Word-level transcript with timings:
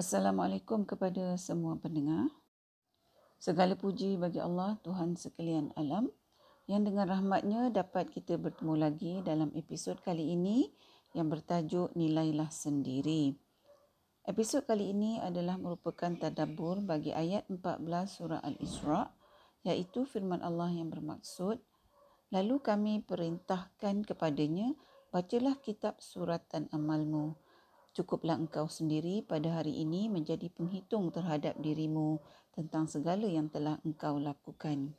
Assalamualaikum 0.00 0.88
kepada 0.88 1.36
semua 1.36 1.76
pendengar. 1.76 2.32
Segala 3.36 3.76
puji 3.76 4.16
bagi 4.16 4.40
Allah, 4.40 4.80
Tuhan 4.80 5.12
sekalian 5.12 5.76
alam 5.76 6.08
yang 6.64 6.88
dengan 6.88 7.04
rahmatnya 7.04 7.68
dapat 7.68 8.08
kita 8.08 8.40
bertemu 8.40 8.80
lagi 8.80 9.20
dalam 9.20 9.52
episod 9.52 10.00
kali 10.00 10.32
ini 10.32 10.72
yang 11.12 11.28
bertajuk 11.28 11.92
Nilailah 11.92 12.48
Sendiri. 12.48 13.36
Episod 14.24 14.64
kali 14.64 14.96
ini 14.96 15.20
adalah 15.20 15.60
merupakan 15.60 16.16
tadabur 16.16 16.80
bagi 16.80 17.12
ayat 17.12 17.44
14 17.52 17.84
surah 18.08 18.40
Al-Isra' 18.40 19.04
iaitu 19.68 20.08
firman 20.08 20.40
Allah 20.40 20.72
yang 20.72 20.88
bermaksud 20.88 21.60
Lalu 22.32 22.56
kami 22.64 23.04
perintahkan 23.04 24.08
kepadanya, 24.08 24.72
bacalah 25.12 25.60
kitab 25.60 26.00
suratan 26.00 26.72
amalmu 26.72 27.36
cukuplah 27.90 28.38
engkau 28.38 28.70
sendiri 28.70 29.26
pada 29.26 29.60
hari 29.60 29.82
ini 29.82 30.06
menjadi 30.06 30.46
penghitung 30.50 31.10
terhadap 31.10 31.58
dirimu 31.58 32.22
tentang 32.54 32.86
segala 32.86 33.26
yang 33.26 33.50
telah 33.50 33.82
engkau 33.82 34.18
lakukan. 34.18 34.94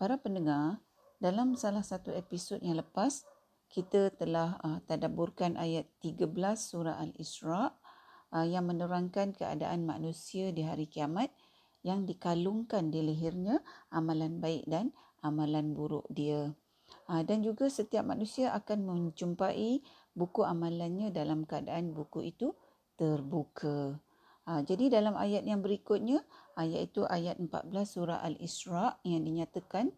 Para 0.00 0.18
pendengar, 0.20 0.80
dalam 1.20 1.56
salah 1.56 1.84
satu 1.84 2.12
episod 2.12 2.60
yang 2.60 2.80
lepas, 2.80 3.24
kita 3.70 4.12
telah 4.14 4.58
uh, 4.62 4.78
tadaburkan 4.86 5.58
ayat 5.58 5.88
13 6.04 6.30
surah 6.54 7.00
Al-Isra' 7.00 7.74
uh, 8.34 8.46
yang 8.46 8.70
menerangkan 8.70 9.34
keadaan 9.34 9.86
manusia 9.86 10.54
di 10.54 10.62
hari 10.62 10.86
kiamat 10.86 11.32
yang 11.84 12.08
dikalungkan 12.08 12.88
di 12.88 13.04
lehernya 13.04 13.60
amalan 13.92 14.40
baik 14.40 14.64
dan 14.64 14.94
amalan 15.20 15.76
buruk 15.76 16.08
dia. 16.08 16.56
Uh, 17.04 17.20
dan 17.20 17.44
juga 17.44 17.68
setiap 17.68 18.08
manusia 18.08 18.48
akan 18.56 18.88
menjumpai 18.88 19.84
buku 20.16 20.40
amalannya 20.40 21.12
dalam 21.12 21.44
keadaan 21.44 21.92
buku 21.92 22.32
itu 22.32 22.56
terbuka. 22.96 24.00
Ha, 24.44 24.60
jadi 24.60 25.00
dalam 25.00 25.16
ayat 25.16 25.48
yang 25.48 25.64
berikutnya, 25.64 26.20
ayat 26.54 26.92
itu 26.92 27.02
ayat 27.08 27.40
14 27.40 27.72
surah 27.84 28.20
Al-Isra' 28.20 29.00
yang 29.02 29.24
dinyatakan 29.24 29.88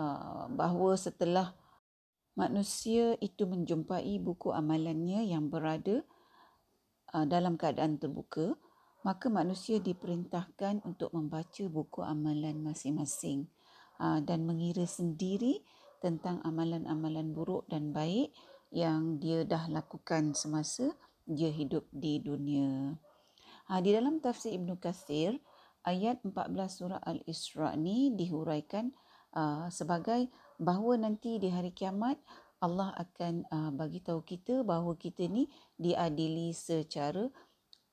uh, 0.00 0.48
bahawa 0.48 0.96
setelah 0.96 1.52
manusia 2.34 3.14
itu 3.20 3.44
menjumpai 3.46 4.18
buku 4.18 4.50
amalannya 4.50 5.28
yang 5.28 5.52
berada 5.52 6.00
uh, 7.12 7.28
dalam 7.28 7.60
keadaan 7.60 8.00
terbuka, 8.00 8.56
maka 9.04 9.28
manusia 9.28 9.78
diperintahkan 9.78 10.80
untuk 10.88 11.12
membaca 11.12 11.64
buku 11.68 12.00
amalan 12.00 12.64
masing-masing 12.64 13.52
uh, 14.00 14.18
dan 14.24 14.48
mengira 14.48 14.88
sendiri 14.88 15.60
tentang 16.04 16.44
amalan-amalan 16.44 17.32
buruk 17.32 17.64
dan 17.72 17.96
baik 17.96 18.36
yang 18.68 19.16
dia 19.16 19.48
dah 19.48 19.64
lakukan 19.72 20.36
semasa 20.36 20.92
dia 21.24 21.48
hidup 21.48 21.88
di 21.88 22.20
dunia. 22.20 23.00
Ha, 23.72 23.80
di 23.80 23.96
dalam 23.96 24.20
tafsir 24.20 24.52
Ibn 24.60 24.76
Kathir, 24.76 25.40
ayat 25.88 26.20
14 26.20 26.52
surah 26.68 27.00
Al-Isra' 27.00 27.72
ni 27.80 28.12
dihuraikan 28.12 28.92
uh, 29.32 29.72
sebagai 29.72 30.28
bahawa 30.60 31.00
nanti 31.00 31.40
di 31.40 31.48
hari 31.48 31.72
kiamat 31.72 32.20
Allah 32.60 32.92
akan 32.96 33.44
uh, 33.48 33.70
bagi 33.72 34.00
tahu 34.00 34.24
kita 34.24 34.64
bahawa 34.64 34.96
kita 34.96 35.28
ni 35.28 35.48
diadili 35.76 36.52
secara 36.56 37.28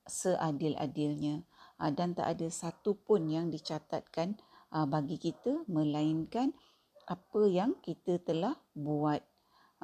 seadil-adilnya 0.08 1.44
uh, 1.80 1.92
dan 1.92 2.16
tak 2.16 2.36
ada 2.36 2.48
satu 2.48 2.96
pun 2.96 3.28
yang 3.28 3.52
dicatatkan 3.52 4.40
uh, 4.72 4.88
bagi 4.88 5.20
kita 5.20 5.64
melainkan 5.68 6.56
apa 7.12 7.42
yang 7.44 7.76
kita 7.84 8.16
telah 8.24 8.56
buat 8.72 9.20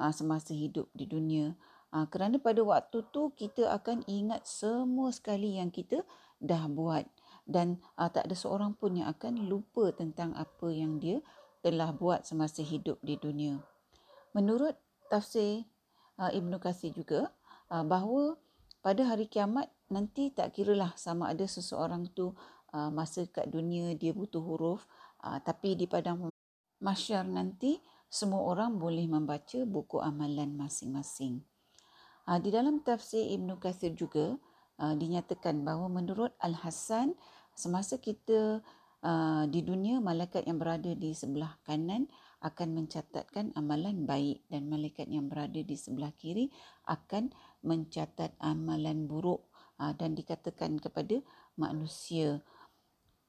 uh, 0.01 0.09
semasa 0.09 0.57
hidup 0.57 0.89
di 0.97 1.05
dunia. 1.05 1.53
Uh, 1.93 2.09
kerana 2.09 2.41
pada 2.41 2.65
waktu 2.65 3.05
tu 3.13 3.29
kita 3.37 3.69
akan 3.69 4.01
ingat 4.09 4.45
semua 4.49 5.13
sekali 5.13 5.61
yang 5.61 5.69
kita 5.69 6.01
dah 6.41 6.65
buat 6.65 7.05
dan 7.45 7.81
uh, 7.97 8.09
tak 8.09 8.29
ada 8.29 8.35
seorang 8.37 8.73
pun 8.73 8.97
yang 8.97 9.09
akan 9.09 9.45
lupa 9.45 9.93
tentang 9.93 10.33
apa 10.33 10.69
yang 10.73 10.97
dia 10.97 11.21
telah 11.61 11.93
buat 11.93 12.25
semasa 12.25 12.65
hidup 12.65 12.97
di 13.05 13.17
dunia. 13.17 13.61
Menurut 14.33 14.77
tafsir 15.09 15.65
uh, 16.21 16.29
Ibn 16.29 16.61
Qasir 16.61 16.93
juga 16.93 17.33
uh, 17.73 17.83
bahawa 17.83 18.37
pada 18.79 19.03
hari 19.03 19.27
kiamat 19.27 19.67
nanti 19.91 20.31
tak 20.31 20.55
kiralah 20.55 20.93
sama 20.95 21.33
ada 21.33 21.43
seseorang 21.43 22.07
tu 22.13 22.31
uh, 22.71 22.89
masa 22.93 23.25
kat 23.27 23.49
dunia 23.49 23.97
dia 23.97 24.13
butuh 24.13 24.39
huruf 24.39 24.85
uh, 25.25 25.41
tapi 25.41 25.75
di 25.75 25.89
padang 25.89 26.29
masyar 26.79 27.27
nanti 27.27 27.79
semua 28.09 28.41
orang 28.49 28.81
boleh 28.81 29.05
membaca 29.05 29.61
buku 29.69 30.01
amalan 30.01 30.57
masing-masing. 30.57 31.45
Uh, 32.25 32.41
di 32.41 32.49
dalam 32.49 32.81
tafsir 32.81 33.21
Ibn 33.37 33.57
Kathir 33.61 33.93
juga 33.93 34.33
uh, 34.81 34.95
dinyatakan 34.97 35.61
bahawa 35.61 35.87
menurut 35.93 36.33
Al-Hasan 36.41 37.13
semasa 37.53 38.01
kita 38.01 38.65
uh, 39.05 39.43
di 39.45 39.61
dunia 39.61 40.01
malaikat 40.01 40.49
yang 40.49 40.57
berada 40.57 40.89
di 40.97 41.13
sebelah 41.13 41.53
kanan 41.61 42.09
akan 42.39 42.81
mencatatkan 42.81 43.51
amalan 43.53 44.07
baik 44.07 44.47
dan 44.47 44.71
malaikat 44.71 45.05
yang 45.11 45.27
berada 45.27 45.59
di 45.59 45.75
sebelah 45.75 46.15
kiri 46.15 46.47
akan 46.87 47.35
mencatat 47.67 48.31
amalan 48.39 49.11
buruk 49.11 49.43
dan 49.99 50.15
dikatakan 50.15 50.79
kepada 50.79 51.19
manusia 51.59 52.39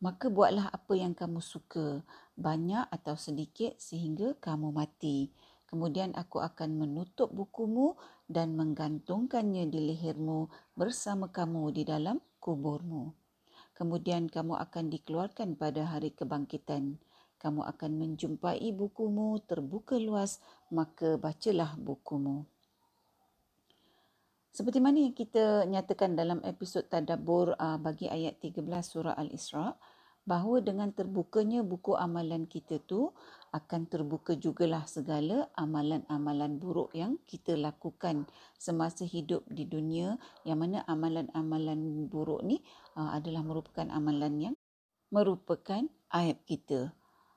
maka 0.01 0.33
buatlah 0.33 0.73
apa 0.73 0.97
yang 0.97 1.13
kamu 1.13 1.45
suka, 1.45 2.01
banyak 2.37 2.89
atau 2.89 3.15
sedikit 3.21 3.77
sehingga 3.77 4.33
kamu 4.41 4.73
mati. 4.73 5.29
Kemudian 5.69 6.17
aku 6.19 6.43
akan 6.43 6.83
menutup 6.83 7.31
bukumu 7.31 7.95
dan 8.27 8.59
menggantungkannya 8.59 9.71
di 9.71 9.93
lehermu 9.93 10.51
bersama 10.75 11.31
kamu 11.31 11.71
di 11.77 11.83
dalam 11.87 12.19
kuburmu. 12.43 13.15
Kemudian 13.77 14.27
kamu 14.27 14.59
akan 14.59 14.91
dikeluarkan 14.91 15.55
pada 15.55 15.87
hari 15.87 16.11
kebangkitan. 16.11 16.99
Kamu 17.41 17.65
akan 17.65 17.93
menjumpai 17.97 18.69
bukumu 18.77 19.41
terbuka 19.49 19.97
luas, 19.97 20.43
maka 20.69 21.17
bacalah 21.17 21.77
bukumu. 21.81 22.45
Seperti 24.51 24.83
mana 24.83 24.99
yang 24.99 25.15
kita 25.15 25.63
nyatakan 25.71 26.19
dalam 26.19 26.43
episod 26.43 26.83
tadabbur 26.91 27.55
uh, 27.55 27.79
bagi 27.79 28.11
ayat 28.11 28.43
13 28.43 28.67
surah 28.83 29.15
Al-Isra 29.15 29.79
bahawa 30.27 30.59
dengan 30.59 30.91
terbukanya 30.91 31.63
buku 31.63 31.95
amalan 31.95 32.51
kita 32.51 32.83
tu 32.83 33.15
akan 33.55 33.87
terbuka 33.87 34.35
jugalah 34.35 34.85
segala 34.91 35.49
amalan-amalan 35.55 36.59
buruk 36.59 36.91
yang 36.99 37.15
kita 37.31 37.55
lakukan 37.55 38.27
semasa 38.59 39.07
hidup 39.07 39.47
di 39.47 39.71
dunia 39.71 40.19
yang 40.43 40.59
mana 40.61 40.83
amalan-amalan 40.91 42.11
buruk 42.11 42.43
ni 42.43 42.59
uh, 42.99 43.15
adalah 43.15 43.47
merupakan 43.47 43.87
amalan 43.87 44.51
yang 44.51 44.55
merupakan 45.15 45.87
aib 46.11 46.43
kita. 46.43 46.91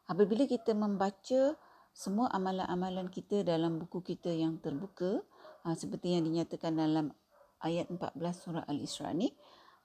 Apabila 0.09 0.49
kita 0.49 0.73
membaca 0.73 1.61
semua 1.93 2.25
amalan-amalan 2.33 3.05
kita 3.13 3.45
dalam 3.45 3.77
buku 3.77 4.01
kita 4.01 4.33
yang 4.33 4.57
terbuka, 4.57 5.21
ha, 5.63 5.73
seperti 5.73 6.15
yang 6.15 6.27
dinyatakan 6.27 6.75
dalam 6.75 7.11
ayat 7.63 7.87
14 7.89 8.19
surah 8.35 8.63
Al-Isra 8.67 9.15
ni 9.15 9.31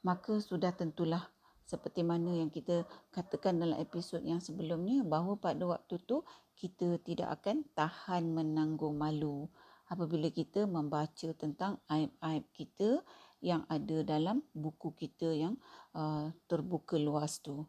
maka 0.02 0.38
sudah 0.38 0.74
tentulah 0.74 1.26
seperti 1.68 2.00
mana 2.00 2.32
yang 2.32 2.48
kita 2.48 2.88
katakan 3.12 3.60
dalam 3.60 3.76
episod 3.76 4.24
yang 4.24 4.40
sebelumnya 4.40 5.04
bahawa 5.04 5.36
pada 5.36 5.68
waktu 5.68 6.00
tu 6.00 6.24
kita 6.56 6.96
tidak 7.04 7.28
akan 7.40 7.62
tahan 7.76 8.24
menanggung 8.32 8.96
malu 8.96 9.46
apabila 9.92 10.32
kita 10.32 10.64
membaca 10.64 11.28
tentang 11.36 11.80
aib-aib 11.92 12.44
kita 12.56 13.04
yang 13.44 13.68
ada 13.70 14.02
dalam 14.02 14.42
buku 14.56 14.96
kita 14.96 15.30
yang 15.30 15.54
uh, 15.94 16.32
terbuka 16.50 16.98
luas 16.98 17.38
tu. 17.38 17.68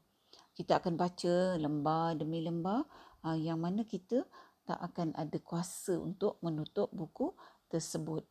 Kita 0.56 0.81
akan 0.81 1.00
baca 1.00 1.56
lembar 1.56 2.18
demi 2.20 2.44
lembar 2.44 2.84
uh, 3.24 3.38
yang 3.38 3.62
mana 3.62 3.86
kita 3.86 4.26
tak 4.68 4.80
akan 4.80 5.12
ada 5.18 5.38
kuasa 5.41 5.97
untuk 5.97 6.38
menutup 6.40 6.91
buku 6.94 7.34
tersebut. 7.69 8.25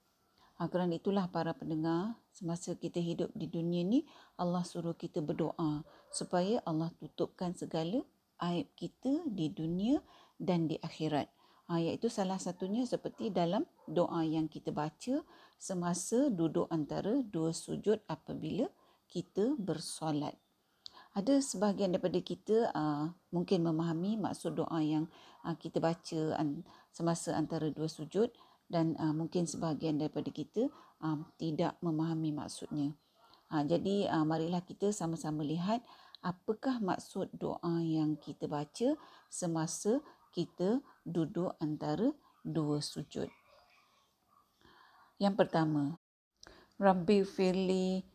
Ha, 0.58 0.66
kerana 0.66 0.98
itulah 0.98 1.30
para 1.30 1.54
pendengar, 1.54 2.18
semasa 2.34 2.74
kita 2.74 2.98
hidup 2.98 3.30
di 3.38 3.46
dunia 3.46 3.86
ni, 3.86 4.02
Allah 4.34 4.66
suruh 4.66 4.98
kita 4.98 5.22
berdoa 5.22 5.86
supaya 6.10 6.58
Allah 6.66 6.90
tutupkan 6.98 7.54
segala 7.54 8.02
aib 8.42 8.66
kita 8.74 9.22
di 9.30 9.54
dunia 9.54 10.02
dan 10.34 10.66
di 10.66 10.74
akhirat. 10.82 11.30
Ha, 11.70 11.78
iaitu 11.78 12.10
salah 12.10 12.42
satunya 12.42 12.82
seperti 12.82 13.30
dalam 13.30 13.62
doa 13.86 14.26
yang 14.26 14.50
kita 14.50 14.74
baca 14.74 15.22
semasa 15.62 16.26
duduk 16.26 16.66
antara 16.74 17.22
dua 17.22 17.54
sujud 17.54 18.02
apabila 18.10 18.66
kita 19.06 19.54
bersolat. 19.58 20.34
Ada 21.14 21.42
sebahagian 21.42 21.94
daripada 21.94 22.20
kita 22.22 22.70
uh, 22.74 23.10
mungkin 23.34 23.66
memahami 23.66 24.18
maksud 24.20 24.54
doa 24.54 24.78
yang 24.78 25.10
uh, 25.42 25.56
kita 25.58 25.82
baca 25.82 26.34
an- 26.38 26.62
semasa 26.94 27.34
antara 27.34 27.70
dua 27.74 27.90
sujud 27.90 28.30
dan 28.68 28.94
uh, 29.00 29.16
mungkin 29.16 29.48
sebahagian 29.48 29.96
daripada 29.96 30.28
kita 30.28 30.68
um, 31.00 31.24
tidak 31.40 31.74
memahami 31.80 32.30
maksudnya. 32.36 32.92
Uh, 33.48 33.64
jadi 33.64 34.12
uh, 34.12 34.24
marilah 34.28 34.60
kita 34.60 34.92
sama-sama 34.92 35.40
lihat 35.40 35.80
apakah 36.20 36.78
maksud 36.78 37.32
doa 37.32 37.80
yang 37.80 38.20
kita 38.20 38.44
baca 38.44 38.94
semasa 39.32 40.04
kita 40.36 40.84
duduk 41.02 41.56
antara 41.58 42.12
dua 42.44 42.84
sujud. 42.84 43.32
Yang 45.18 45.34
pertama, 45.34 45.98
Rabbi 46.78 47.26
firli 47.26 48.06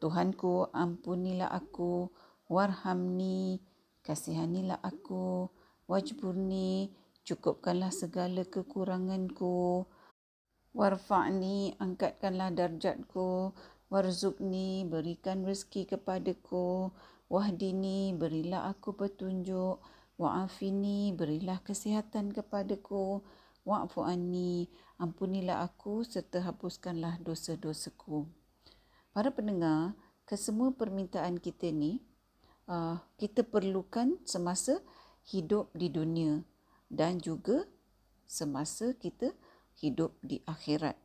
Tuhanku 0.00 0.68
ampunilah 0.76 1.48
aku 1.48 2.12
warhamni 2.48 3.60
kasihanilah 4.04 4.80
aku 4.80 5.48
wajburni 5.88 6.92
cukupkanlah 7.24 7.92
segala 7.92 8.44
kekuranganku 8.48 9.84
warfa'ni 10.70 11.74
angkatkanlah 11.82 12.54
darjatku 12.54 13.56
warzukni 13.90 14.86
berikan 14.86 15.42
rezeki 15.42 15.90
kepadaku 15.96 16.94
wahdini 17.30 18.14
berilah 18.14 18.70
aku 18.70 18.94
petunjuk. 18.94 19.82
Wa'afini 20.20 21.16
berilah 21.16 21.64
kesihatan 21.64 22.28
kepadaku 22.36 23.24
wa'fu 23.64 24.04
anni 24.04 24.68
ampunilah 25.00 25.64
aku 25.64 26.04
serta 26.04 26.44
hapuskanlah 26.44 27.16
dosa-dosaku. 27.24 28.28
Para 29.16 29.32
pendengar 29.32 29.96
kesemua 30.28 30.76
permintaan 30.76 31.40
kita 31.40 31.72
ni 31.72 32.04
uh, 32.68 33.00
kita 33.16 33.48
perlukan 33.48 34.20
semasa 34.28 34.84
hidup 35.24 35.72
di 35.72 35.88
dunia 35.88 36.44
dan 36.92 37.16
juga 37.16 37.64
semasa 38.28 38.92
kita 39.00 39.32
hidup 39.80 40.14
di 40.20 40.44
akhirat. 40.44 40.96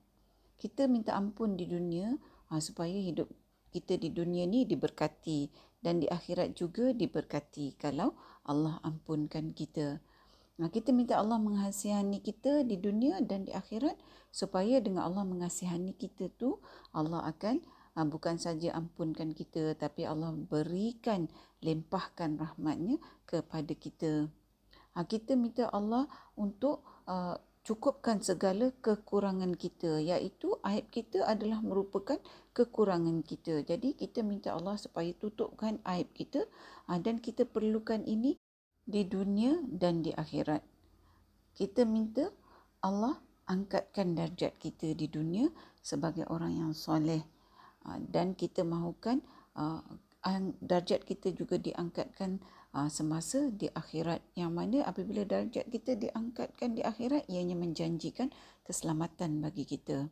Kita 0.60 0.88
minta 0.92 1.16
ampun 1.16 1.56
di 1.56 1.68
dunia 1.68 2.16
uh, 2.52 2.62
supaya 2.62 2.96
hidup 2.96 3.32
kita 3.72 4.00
di 4.00 4.12
dunia 4.12 4.48
ni 4.48 4.64
diberkati 4.64 5.52
dan 5.84 6.00
di 6.00 6.08
akhirat 6.08 6.56
juga 6.56 6.96
diberkati 6.96 7.76
kalau 7.76 8.16
Allah 8.48 8.80
ampunkan 8.88 9.52
kita. 9.52 10.00
Nah, 10.56 10.72
kita 10.72 10.96
minta 10.96 11.20
Allah 11.20 11.36
mengasihani 11.36 12.24
kita 12.24 12.64
di 12.64 12.80
dunia 12.80 13.20
dan 13.20 13.44
di 13.44 13.52
akhirat 13.52 14.00
supaya 14.32 14.80
dengan 14.80 15.04
Allah 15.04 15.28
mengasihani 15.28 15.92
kita 15.92 16.32
tu 16.40 16.64
Allah 16.96 17.28
akan 17.28 17.60
uh, 18.00 18.08
bukan 18.08 18.40
saja 18.40 18.72
ampunkan 18.72 19.36
kita 19.36 19.76
tapi 19.76 20.08
Allah 20.08 20.32
berikan 20.32 21.28
limpahkan 21.60 22.40
rahmatnya 22.40 23.04
kepada 23.28 23.76
kita. 23.76 24.32
Uh, 24.96 25.04
kita 25.04 25.36
minta 25.36 25.68
Allah 25.76 26.08
untuk 26.40 26.88
uh, 27.04 27.36
cukupkan 27.66 28.22
segala 28.22 28.70
kekurangan 28.86 29.58
kita 29.58 29.98
iaitu 29.98 30.54
aib 30.62 30.86
kita 30.94 31.26
adalah 31.26 31.66
merupakan 31.66 32.22
kekurangan 32.54 33.26
kita. 33.26 33.66
Jadi 33.66 33.98
kita 33.98 34.22
minta 34.22 34.54
Allah 34.54 34.78
supaya 34.78 35.10
tutupkan 35.18 35.82
aib 35.82 36.14
kita 36.14 36.46
uh, 36.86 37.00
dan 37.02 37.18
kita 37.18 37.44
perlukan 37.50 38.06
ini 38.06 38.38
di 38.86 39.02
dunia 39.02 39.58
dan 39.66 40.06
di 40.06 40.14
akhirat. 40.14 40.62
Kita 41.58 41.90
minta 41.90 42.30
Allah 42.86 43.18
angkatkan 43.50 44.14
darjat 44.14 44.54
kita 44.62 44.94
di 44.94 45.10
dunia 45.10 45.50
sebagai 45.82 46.30
orang 46.30 46.54
yang 46.54 46.72
soleh. 46.78 47.26
Ah, 47.86 48.02
dan 48.02 48.34
kita 48.34 48.66
mahukan 48.66 49.22
uh, 49.58 49.82
darjat 50.62 51.06
kita 51.06 51.30
juga 51.38 51.62
diangkatkan 51.62 52.42
uh, 52.76 52.92
semasa 52.92 53.48
di 53.48 53.72
akhirat 53.72 54.20
yang 54.36 54.52
mana 54.52 54.84
apabila 54.84 55.24
darjat 55.24 55.64
kita 55.72 55.96
diangkatkan 55.96 56.76
di 56.76 56.84
akhirat 56.84 57.24
ianya 57.32 57.56
menjanjikan 57.56 58.36
keselamatan 58.68 59.40
bagi 59.40 59.64
kita. 59.64 60.12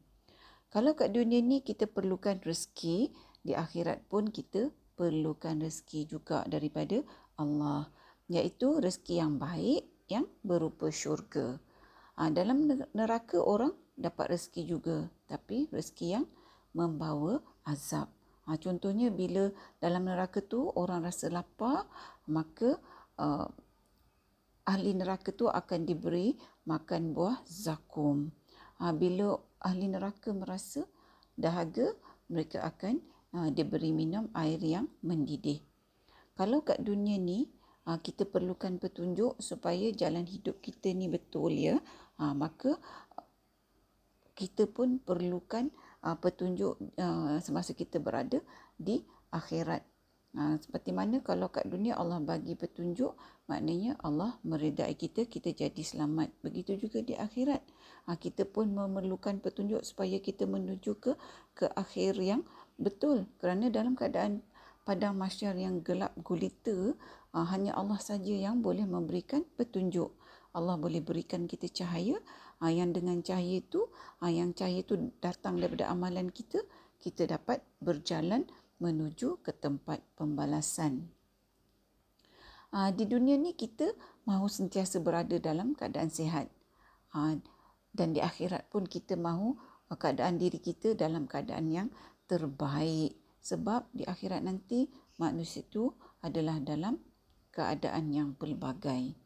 Kalau 0.72 0.96
kat 0.96 1.12
dunia 1.14 1.44
ni 1.44 1.62
kita 1.62 1.86
perlukan 1.86 2.40
rezeki, 2.42 3.12
di 3.44 3.54
akhirat 3.54 4.08
pun 4.08 4.32
kita 4.32 4.72
perlukan 4.96 5.60
rezeki 5.60 6.08
juga 6.08 6.48
daripada 6.48 7.04
Allah 7.36 7.92
iaitu 8.32 8.80
rezeki 8.80 9.20
yang 9.20 9.36
baik 9.36 9.84
yang 10.08 10.26
berupa 10.42 10.88
syurga. 10.88 11.60
Uh, 12.16 12.32
dalam 12.32 12.70
neraka 12.96 13.44
orang 13.44 13.76
dapat 14.00 14.40
rezeki 14.40 14.62
juga 14.64 14.98
tapi 15.28 15.68
rezeki 15.70 16.08
yang 16.22 16.26
membawa 16.74 17.44
azab. 17.68 18.13
Ha, 18.44 18.60
contohnya 18.60 19.08
bila 19.08 19.48
dalam 19.80 20.04
neraka 20.04 20.44
tu 20.44 20.68
orang 20.76 21.08
rasa 21.08 21.32
lapar, 21.32 21.88
maka 22.28 22.76
uh, 23.16 23.48
ahli 24.68 24.92
neraka 24.96 25.32
tu 25.32 25.48
akan 25.48 25.88
diberi 25.88 26.36
makan 26.68 27.16
buah 27.16 27.40
zakum. 27.48 28.36
Ha, 28.84 28.92
bila 28.92 29.40
ahli 29.64 29.88
neraka 29.88 30.36
merasa 30.36 30.84
dahaga, 31.40 31.96
mereka 32.28 32.68
akan 32.68 33.00
uh, 33.32 33.48
diberi 33.48 33.96
minum 33.96 34.28
air 34.36 34.60
yang 34.60 34.92
mendidih. 35.00 35.64
Kalau 36.36 36.68
kat 36.68 36.84
dunia 36.84 37.16
ni, 37.16 37.48
uh, 37.88 38.00
kita 38.00 38.28
perlukan 38.28 38.76
petunjuk 38.76 39.40
supaya 39.40 39.88
jalan 39.96 40.28
hidup 40.28 40.60
kita 40.60 40.92
ni 40.92 41.08
betul 41.08 41.56
ya, 41.56 41.80
uh, 42.20 42.36
maka 42.36 42.76
kita 44.34 44.66
pun 44.66 44.98
perlukan 44.98 45.70
uh, 46.04 46.18
petunjuk 46.20 46.78
uh, 47.00 47.40
semasa 47.40 47.72
kita 47.72 47.98
berada 47.98 48.44
di 48.76 49.02
akhirat. 49.32 49.82
Uh, 50.34 50.58
seperti 50.58 50.90
mana 50.90 51.22
kalau 51.22 51.54
kat 51.54 51.70
dunia 51.70 51.94
Allah 51.94 52.18
bagi 52.18 52.58
petunjuk, 52.58 53.14
maknanya 53.46 53.96
Allah 54.02 54.34
meredai 54.42 54.98
kita, 54.98 55.30
kita 55.30 55.54
jadi 55.54 55.82
selamat. 55.82 56.34
Begitu 56.42 56.78
juga 56.90 57.06
di 57.06 57.14
akhirat. 57.14 57.62
Uh, 58.10 58.18
kita 58.18 58.44
pun 58.44 58.74
memerlukan 58.74 59.40
petunjuk 59.40 59.86
supaya 59.86 60.18
kita 60.20 60.50
menuju 60.50 60.98
ke 60.98 61.14
ke 61.54 61.70
akhir 61.78 62.18
yang 62.18 62.42
betul. 62.82 63.30
Kerana 63.38 63.70
dalam 63.70 63.94
keadaan 63.94 64.42
padang 64.84 65.16
masyar 65.16 65.56
yang 65.56 65.86
gelap 65.86 66.12
gulita, 66.26 66.98
uh, 67.38 67.46
hanya 67.54 67.78
Allah 67.78 68.02
saja 68.02 68.34
yang 68.34 68.60
boleh 68.60 68.84
memberikan 68.90 69.46
petunjuk. 69.56 70.12
Allah 70.54 70.78
boleh 70.78 71.02
berikan 71.02 71.50
kita 71.50 71.66
cahaya 71.70 72.18
ha, 72.64 72.72
yang 72.72 72.96
dengan 72.96 73.20
cahaya 73.20 73.60
itu 73.60 73.92
ha, 74.24 74.32
yang 74.32 74.56
cahaya 74.56 74.80
itu 74.80 75.12
datang 75.20 75.60
daripada 75.60 75.92
amalan 75.92 76.32
kita 76.32 76.64
kita 77.04 77.28
dapat 77.28 77.60
berjalan 77.84 78.48
menuju 78.80 79.44
ke 79.44 79.52
tempat 79.52 80.00
pembalasan. 80.16 81.12
Ha, 82.72 82.96
di 82.96 83.04
dunia 83.04 83.36
ni 83.36 83.52
kita 83.52 83.92
mahu 84.24 84.48
sentiasa 84.48 85.04
berada 85.04 85.36
dalam 85.38 85.76
keadaan 85.76 86.08
sihat. 86.08 86.48
Ha, 87.12 87.36
dan 87.92 88.16
di 88.16 88.24
akhirat 88.24 88.72
pun 88.72 88.88
kita 88.88 89.20
mahu 89.20 89.60
keadaan 89.94 90.42
diri 90.42 90.58
kita 90.58 90.96
dalam 90.96 91.28
keadaan 91.28 91.70
yang 91.70 91.88
terbaik. 92.26 93.20
Sebab 93.44 93.92
di 93.92 94.08
akhirat 94.08 94.42
nanti 94.42 94.88
manusia 95.20 95.62
itu 95.62 95.92
adalah 96.24 96.58
dalam 96.64 96.98
keadaan 97.54 98.10
yang 98.10 98.30
pelbagai. 98.34 99.23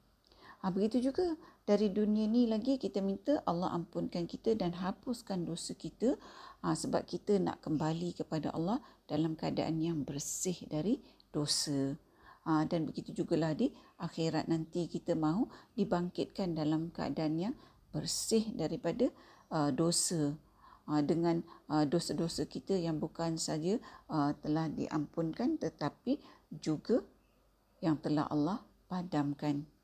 Ha, 0.61 0.73
begitu 0.73 1.11
juga 1.11 1.37
dari 1.69 1.93
dunia 1.93 2.25
ni 2.25 2.49
lagi 2.49 2.81
kita 2.81 2.97
minta 3.03 3.45
Allah 3.45 3.69
ampunkan 3.77 4.25
kita 4.25 4.57
dan 4.57 4.73
hapuskan 4.73 5.45
dosa 5.45 5.77
kita 5.77 6.17
ha, 6.65 6.73
sebab 6.73 7.05
kita 7.05 7.37
nak 7.37 7.61
kembali 7.61 8.17
kepada 8.17 8.49
Allah 8.57 8.81
dalam 9.05 9.37
keadaan 9.37 9.77
yang 9.77 10.01
bersih 10.01 10.57
dari 10.65 10.97
dosa. 11.29 11.93
Ha, 12.47 12.63
dan 12.65 12.87
begitu 12.87 13.11
jugalah 13.13 13.53
di 13.53 13.69
akhirat 14.01 14.47
nanti 14.47 14.87
kita 14.87 15.13
mahu 15.13 15.51
dibangkitkan 15.75 16.55
dalam 16.55 16.89
keadaan 16.89 17.35
yang 17.37 17.55
bersih 17.91 18.47
daripada 18.53 19.09
uh, 19.51 19.71
dosa 19.71 20.35
uh, 20.87 21.01
dengan 21.03 21.43
uh, 21.71 21.83
dosa-dosa 21.83 22.45
kita 22.47 22.75
yang 22.75 23.01
bukan 23.01 23.35
saja 23.35 23.81
uh, 24.11 24.31
telah 24.39 24.69
diampunkan 24.71 25.59
tetapi 25.59 26.21
juga 26.53 27.03
yang 27.83 27.99
telah 27.99 28.25
Allah 28.31 28.63
padamkan. 28.87 29.76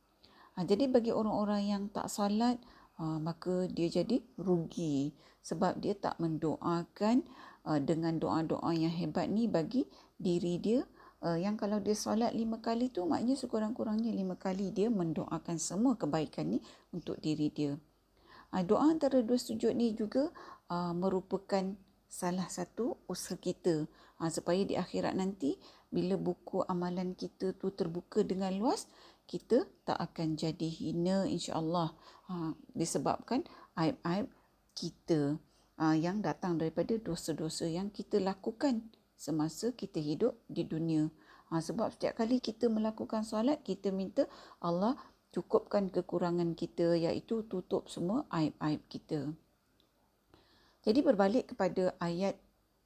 Ha, 0.54 0.66
jadi 0.66 0.86
bagi 0.90 1.10
orang-orang 1.10 1.64
yang 1.66 1.84
tak 1.90 2.10
salat, 2.10 2.62
ha, 3.02 3.18
maka 3.18 3.66
dia 3.70 3.90
jadi 3.90 4.22
rugi 4.38 5.14
sebab 5.42 5.82
dia 5.82 5.98
tak 5.98 6.18
mendoakan 6.22 7.26
ha, 7.66 7.82
dengan 7.82 8.22
doa-doa 8.22 8.72
yang 8.78 8.94
hebat 8.94 9.28
ni 9.30 9.50
bagi 9.50 9.90
diri 10.22 10.62
dia 10.62 10.86
uh, 11.24 11.40
yang 11.40 11.56
kalau 11.56 11.80
dia 11.80 11.96
solat 11.96 12.36
lima 12.36 12.60
kali 12.60 12.92
tu 12.92 13.08
maknanya 13.08 13.40
sekurang-kurangnya 13.40 14.12
lima 14.12 14.36
kali 14.36 14.70
dia 14.76 14.92
mendoakan 14.92 15.58
semua 15.58 15.96
kebaikan 15.96 16.52
ni 16.52 16.60
untuk 16.92 17.18
diri 17.24 17.50
dia. 17.50 17.80
Uh, 18.52 18.62
doa 18.62 18.86
antara 18.92 19.24
dua 19.24 19.40
sujud 19.40 19.74
ni 19.74 19.96
juga 19.96 20.30
uh, 20.70 20.94
merupakan 20.94 21.74
salah 22.12 22.46
satu 22.46 23.00
usaha 23.10 23.40
kita 23.40 23.90
uh, 24.22 24.30
supaya 24.30 24.62
di 24.68 24.78
akhirat 24.78 25.18
nanti 25.18 25.58
bila 25.90 26.20
buku 26.20 26.62
amalan 26.68 27.18
kita 27.18 27.56
tu 27.58 27.74
terbuka 27.74 28.22
dengan 28.22 28.54
luas 28.54 28.86
kita 29.26 29.66
tak 29.88 29.98
akan 29.98 30.36
jadi 30.36 30.68
hina 30.68 31.26
insya-Allah 31.26 31.96
ha, 32.30 32.54
disebabkan 32.76 33.44
aib-aib 33.80 34.30
kita 34.76 35.38
ha, 35.80 35.94
yang 35.98 36.22
datang 36.22 36.60
daripada 36.60 36.98
dosa-dosa 37.00 37.66
yang 37.66 37.90
kita 37.90 38.20
lakukan 38.20 38.84
semasa 39.18 39.72
kita 39.72 40.04
hidup 40.04 40.36
di 40.52 40.68
dunia. 40.68 41.08
Ha, 41.50 41.62
sebab 41.62 41.94
setiap 41.94 42.20
kali 42.20 42.42
kita 42.44 42.68
melakukan 42.68 43.24
solat 43.24 43.62
kita 43.62 43.94
minta 43.94 44.26
Allah 44.60 44.98
cukupkan 45.34 45.90
kekurangan 45.90 46.54
kita 46.54 46.94
iaitu 46.94 47.46
tutup 47.50 47.90
semua 47.90 48.30
aib-aib 48.30 48.82
kita. 48.86 49.34
Jadi 50.84 51.00
berbalik 51.00 51.56
kepada 51.56 51.96
ayat 51.98 52.36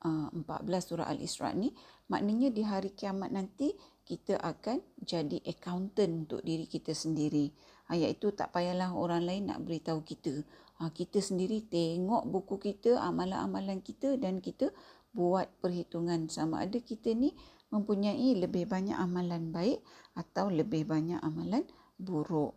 uh, 0.06 0.30
14 0.32 0.46
surah 0.86 1.08
Al-Isra 1.10 1.52
ni 1.58 1.74
maknanya 2.08 2.54
di 2.54 2.64
hari 2.64 2.94
kiamat 2.94 3.34
nanti 3.34 3.74
kita 4.08 4.40
akan 4.40 4.80
jadi 5.04 5.44
accountant 5.44 6.24
untuk 6.24 6.42
diri 6.48 6.64
kita 6.64 6.96
sendiri. 6.96 7.52
Ha, 7.92 8.00
iaitu 8.00 8.32
tak 8.32 8.56
payahlah 8.56 8.96
orang 8.96 9.28
lain 9.28 9.52
nak 9.52 9.68
beritahu 9.68 10.00
kita. 10.08 10.48
Ha, 10.80 10.88
kita 10.96 11.20
sendiri 11.20 11.68
tengok 11.68 12.24
buku 12.24 12.56
kita, 12.72 13.04
amalan-amalan 13.04 13.84
kita 13.84 14.16
dan 14.16 14.40
kita 14.40 14.72
buat 15.12 15.52
perhitungan 15.60 16.32
sama 16.32 16.64
ada 16.64 16.80
kita 16.80 17.12
ni 17.12 17.36
mempunyai 17.68 18.38
lebih 18.40 18.70
banyak 18.70 18.96
amalan 18.96 19.52
baik 19.52 19.84
atau 20.16 20.48
lebih 20.48 20.88
banyak 20.88 21.20
amalan 21.20 21.68
buruk. 22.00 22.56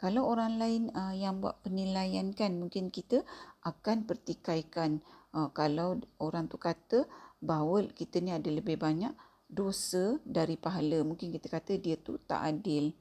Kalau 0.00 0.32
orang 0.32 0.56
lain 0.56 0.88
uh, 0.96 1.12
yang 1.12 1.44
buat 1.44 1.60
penilaian 1.60 2.32
kan 2.32 2.56
mungkin 2.56 2.88
kita 2.88 3.20
akan 3.60 4.08
pertikaikan 4.08 5.04
uh, 5.36 5.52
kalau 5.52 6.00
orang 6.16 6.48
tu 6.48 6.56
kata 6.56 7.04
bahawa 7.44 7.84
kita 7.92 8.24
ni 8.24 8.32
ada 8.32 8.48
lebih 8.48 8.80
banyak 8.80 9.12
dosa 9.50 10.16
dari 10.22 10.54
pahala. 10.54 11.02
Mungkin 11.02 11.34
kita 11.34 11.50
kata 11.50 11.76
dia 11.76 11.98
tu 11.98 12.16
tak 12.22 12.46
adil. 12.46 12.94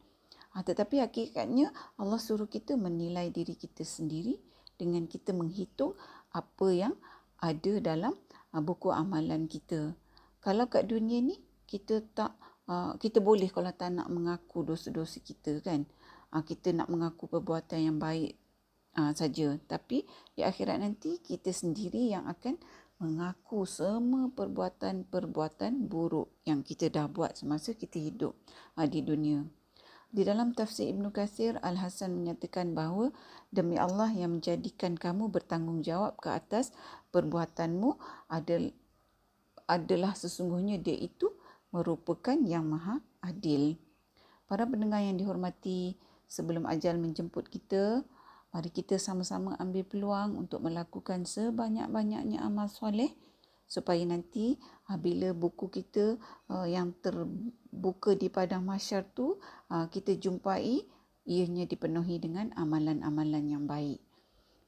Ha, 0.57 0.65
tetapi 0.65 0.97
hakikatnya 1.05 1.69
Allah 2.01 2.17
suruh 2.17 2.49
kita 2.49 2.73
menilai 2.73 3.29
diri 3.29 3.53
kita 3.53 3.85
sendiri 3.85 4.41
dengan 4.81 5.05
kita 5.05 5.29
menghitung 5.29 5.93
apa 6.33 6.67
yang 6.73 6.97
ada 7.37 7.77
dalam 7.77 8.17
uh, 8.51 8.61
buku 8.61 8.89
amalan 8.89 9.45
kita. 9.45 9.93
Kalau 10.41 10.65
kat 10.65 10.89
dunia 10.89 11.21
ni 11.21 11.37
kita 11.69 12.01
tak 12.17 12.33
uh, 12.65 12.97
kita 12.97 13.21
boleh 13.21 13.53
kalau 13.53 13.69
tak 13.69 13.93
nak 13.93 14.09
mengaku 14.09 14.65
dosa-dosa 14.65 15.21
kita 15.21 15.61
kan 15.61 15.85
kita 16.29 16.69
nak 16.77 16.93
mengaku 16.93 17.25
perbuatan 17.25 17.89
yang 17.89 17.97
baik 17.97 18.37
saja 19.17 19.57
tapi 19.65 20.05
di 20.37 20.45
akhirat 20.45 20.77
nanti 20.77 21.17
kita 21.25 21.49
sendiri 21.49 22.13
yang 22.13 22.29
akan 22.29 22.53
mengaku 22.99 23.63
semua 23.63 24.27
perbuatan-perbuatan 24.35 25.87
buruk 25.87 26.27
yang 26.43 26.67
kita 26.67 26.91
dah 26.91 27.07
buat 27.07 27.39
semasa 27.39 27.71
kita 27.71 27.95
hidup 27.95 28.35
uh, 28.75 28.83
di 28.83 28.99
dunia. 28.99 29.47
Di 30.09 30.25
dalam 30.27 30.51
tafsir 30.51 30.89
Ibn 30.91 31.13
Qasir, 31.13 31.61
Al-Hasan 31.63 32.11
menyatakan 32.11 32.73
bahawa 32.73 33.13
demi 33.53 33.77
Allah 33.79 34.09
yang 34.11 34.41
menjadikan 34.41 34.97
kamu 34.97 35.29
bertanggungjawab 35.29 36.17
ke 36.17 36.33
atas 36.33 36.73
perbuatanmu 37.13 37.93
adalah 39.69 40.13
sesungguhnya 40.17 40.81
dia 40.81 40.97
itu 40.97 41.29
merupakan 41.69 42.33
yang 42.41 42.65
maha 42.65 43.05
adil. 43.21 43.77
Para 44.49 44.65
pendengar 44.65 45.05
yang 45.05 45.13
dihormati, 45.21 45.93
sebelum 46.25 46.65
ajal 46.65 46.97
menjemput 46.97 47.45
kita, 47.45 48.01
mari 48.49 48.69
kita 48.73 48.97
sama-sama 48.97 49.53
ambil 49.61 49.85
peluang 49.85 50.37
untuk 50.37 50.65
melakukan 50.65 51.25
sebanyak-banyaknya 51.25 52.41
amal 52.41 52.65
soleh 52.65 53.13
supaya 53.69 54.01
nanti 54.01 54.57
bila 54.97 55.29
buku 55.37 55.69
kita 55.69 56.17
uh, 56.49 56.65
yang 56.65 56.97
terbuka 57.05 58.17
di 58.17 58.33
padang 58.33 58.65
mahsyar 58.65 59.05
tu 59.13 59.37
uh, 59.69 59.85
kita 59.93 60.17
jumpai 60.17 60.81
ianya 61.29 61.69
dipenuhi 61.69 62.17
dengan 62.17 62.49
amalan-amalan 62.57 63.45
yang 63.45 63.65
baik. 63.69 64.01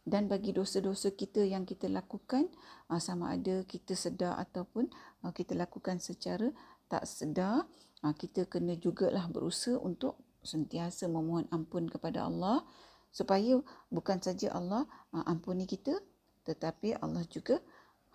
Dan 0.06 0.30
bagi 0.30 0.54
dosa-dosa 0.54 1.14
kita 1.14 1.46
yang 1.46 1.66
kita 1.66 1.86
lakukan 1.86 2.50
sama 2.98 3.38
ada 3.38 3.62
kita 3.70 3.94
sedar 3.94 4.34
ataupun 4.34 4.90
kita 5.30 5.54
lakukan 5.54 6.02
secara 6.02 6.50
tak 6.90 7.06
sedar, 7.06 7.70
kita 8.02 8.50
kena 8.50 8.74
jugalah 8.82 9.30
berusaha 9.30 9.78
untuk 9.78 10.18
sentiasa 10.42 11.06
memohon 11.06 11.46
ampun 11.54 11.86
kepada 11.86 12.26
Allah 12.26 12.66
supaya 13.12 13.60
bukan 13.91 14.18
saja 14.24 14.56
Allah 14.56 14.88
uh, 15.12 15.24
ampuni 15.27 15.68
kita 15.68 16.00
tetapi 16.48 16.98
Allah 16.98 17.22
juga 17.30 17.62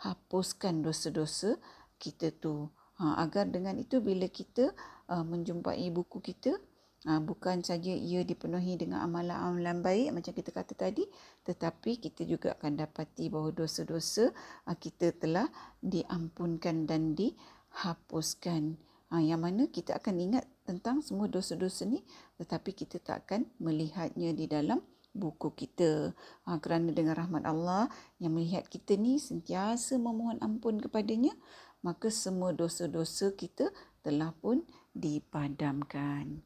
hapuskan 0.03 0.85
dosa-dosa 0.85 1.57
kita 1.97 2.33
tu. 2.37 2.69
Ha, 2.97 3.21
agar 3.21 3.45
dengan 3.53 3.77
itu 3.77 4.01
bila 4.01 4.25
kita 4.25 4.73
uh, 5.13 5.21
menjumpai 5.21 5.85
buku 5.93 6.17
kita 6.25 6.57
uh, 7.05 7.21
bukan 7.21 7.61
saja 7.61 7.93
ia 7.93 8.25
dipenuhi 8.25 8.81
dengan 8.81 9.05
amalan-amalan 9.05 9.85
baik 9.85 10.17
macam 10.17 10.33
kita 10.33 10.49
kata 10.49 10.73
tadi 10.73 11.05
tetapi 11.45 12.01
kita 12.01 12.25
juga 12.25 12.57
akan 12.57 12.81
dapati 12.81 13.29
bahawa 13.29 13.53
dosa-dosa 13.53 14.33
uh, 14.65 14.77
kita 14.81 15.13
telah 15.13 15.45
diampunkan 15.85 16.89
dan 16.89 17.13
dihapuskan. 17.13 18.81
Ha, 19.13 19.21
yang 19.21 19.45
mana 19.45 19.69
kita 19.69 20.01
akan 20.01 20.17
ingat 20.17 20.45
tentang 20.67 21.01
semua 21.01 21.31
dosa-dosa 21.31 21.87
ni 21.87 22.03
tetapi 22.43 22.75
kita 22.75 22.99
tak 22.99 23.31
akan 23.31 23.47
melihatnya 23.63 24.35
di 24.35 24.51
dalam 24.51 24.83
buku 25.17 25.55
kita. 25.57 26.13
Ha, 26.45 26.61
kerana 26.61 26.93
dengan 26.93 27.17
rahmat 27.17 27.49
Allah 27.49 27.89
yang 28.21 28.37
melihat 28.37 28.69
kita 28.69 29.01
ni 29.01 29.17
sentiasa 29.17 29.97
memohon 29.97 30.37
ampun 30.45 30.77
kepadanya 30.77 31.33
maka 31.81 32.13
semua 32.13 32.51
dosa-dosa 32.51 33.33
kita 33.39 33.71
telah 34.05 34.35
pun 34.43 34.67
dipadamkan. 34.93 36.43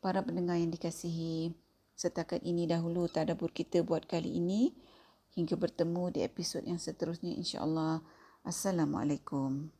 Para 0.00 0.20
pendengar 0.24 0.56
yang 0.56 0.72
dikasihi 0.72 1.52
setakat 1.96 2.40
ini 2.44 2.64
dahulu 2.64 3.08
tadabbur 3.08 3.52
kita 3.52 3.84
buat 3.84 4.08
kali 4.08 4.36
ini. 4.36 4.72
Hingga 5.30 5.54
bertemu 5.54 6.10
di 6.10 6.20
episod 6.26 6.66
yang 6.66 6.82
seterusnya 6.82 7.38
insya-Allah. 7.38 8.02
Assalamualaikum 8.42 9.79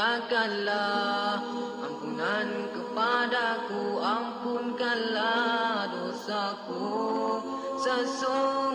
itu 0.00 0.16
kurniakanlah 0.32 1.44
ampunan 1.84 2.48
kepadaku 2.72 4.00
ampunkanlah 4.00 5.92
dosaku. 5.92 7.44
Sesungguhnya 7.76 8.69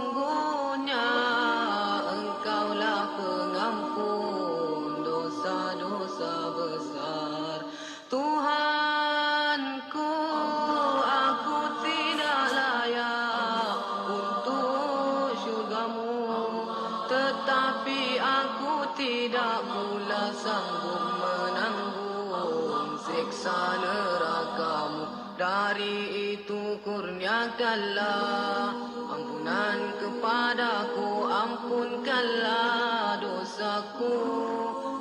dari 25.35 26.35
itu 26.39 26.79
kurniakanlah 26.79 28.71
ampunan 29.11 29.79
kepadaku 29.99 31.27
ampunkanlah 31.27 33.19
dosaku. 33.19 34.15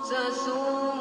Sesungguhnya 0.04 0.93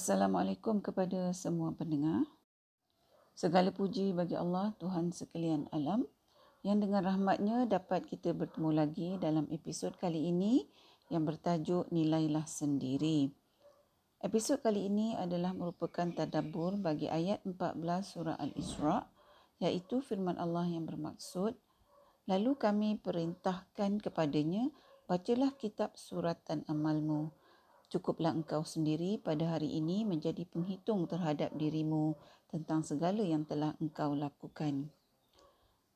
Assalamualaikum 0.00 0.80
kepada 0.80 1.28
semua 1.36 1.76
pendengar. 1.76 2.24
Segala 3.36 3.68
puji 3.68 4.16
bagi 4.16 4.32
Allah 4.32 4.72
Tuhan 4.80 5.12
sekalian 5.12 5.68
alam 5.76 6.08
yang 6.64 6.80
dengan 6.80 7.04
rahmatnya 7.04 7.68
dapat 7.68 8.08
kita 8.08 8.32
bertemu 8.32 8.80
lagi 8.80 9.20
dalam 9.20 9.44
episod 9.52 9.92
kali 10.00 10.32
ini 10.32 10.64
yang 11.12 11.28
bertajuk 11.28 11.92
Nilailah 11.92 12.48
Sendiri. 12.48 13.28
Episod 14.24 14.64
kali 14.64 14.88
ini 14.88 15.20
adalah 15.20 15.52
merupakan 15.52 16.08
tadabbur 16.08 16.80
bagi 16.80 17.04
ayat 17.04 17.44
14 17.44 17.76
surah 18.00 18.40
Al-Isra' 18.40 19.04
iaitu 19.60 20.00
firman 20.00 20.40
Allah 20.40 20.64
yang 20.64 20.88
bermaksud 20.88 21.60
Lalu 22.24 22.56
kami 22.56 22.96
perintahkan 22.96 24.00
kepadanya 24.00 24.72
bacalah 25.04 25.52
kitab 25.60 25.92
surat 26.00 26.40
dan 26.48 26.64
amalmu 26.72 27.36
Cukuplah 27.90 28.30
engkau 28.30 28.62
sendiri 28.62 29.18
pada 29.18 29.58
hari 29.58 29.74
ini 29.74 30.06
menjadi 30.06 30.46
penghitung 30.46 31.10
terhadap 31.10 31.50
dirimu 31.58 32.14
tentang 32.46 32.86
segala 32.86 33.18
yang 33.18 33.42
telah 33.42 33.74
engkau 33.82 34.14
lakukan. 34.14 34.94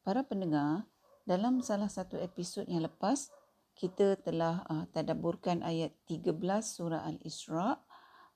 Para 0.02 0.26
pendengar, 0.26 0.90
dalam 1.22 1.62
salah 1.62 1.86
satu 1.86 2.18
episod 2.18 2.66
yang 2.66 2.82
lepas, 2.82 3.30
kita 3.78 4.18
telah 4.18 4.66
uh, 4.66 4.90
tadaburkan 4.90 5.62
ayat 5.62 5.94
13 6.10 6.34
surah 6.66 7.06
Al-Isra' 7.06 7.78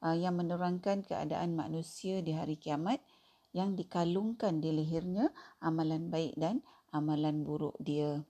uh, 0.06 0.14
yang 0.14 0.38
menerangkan 0.38 1.02
keadaan 1.02 1.58
manusia 1.58 2.22
di 2.22 2.38
hari 2.38 2.62
kiamat 2.62 3.02
yang 3.50 3.74
dikalungkan 3.74 4.62
di 4.62 4.70
lehernya 4.70 5.34
amalan 5.58 6.14
baik 6.14 6.38
dan 6.38 6.62
amalan 6.94 7.42
buruk 7.42 7.74
dia. 7.82 8.22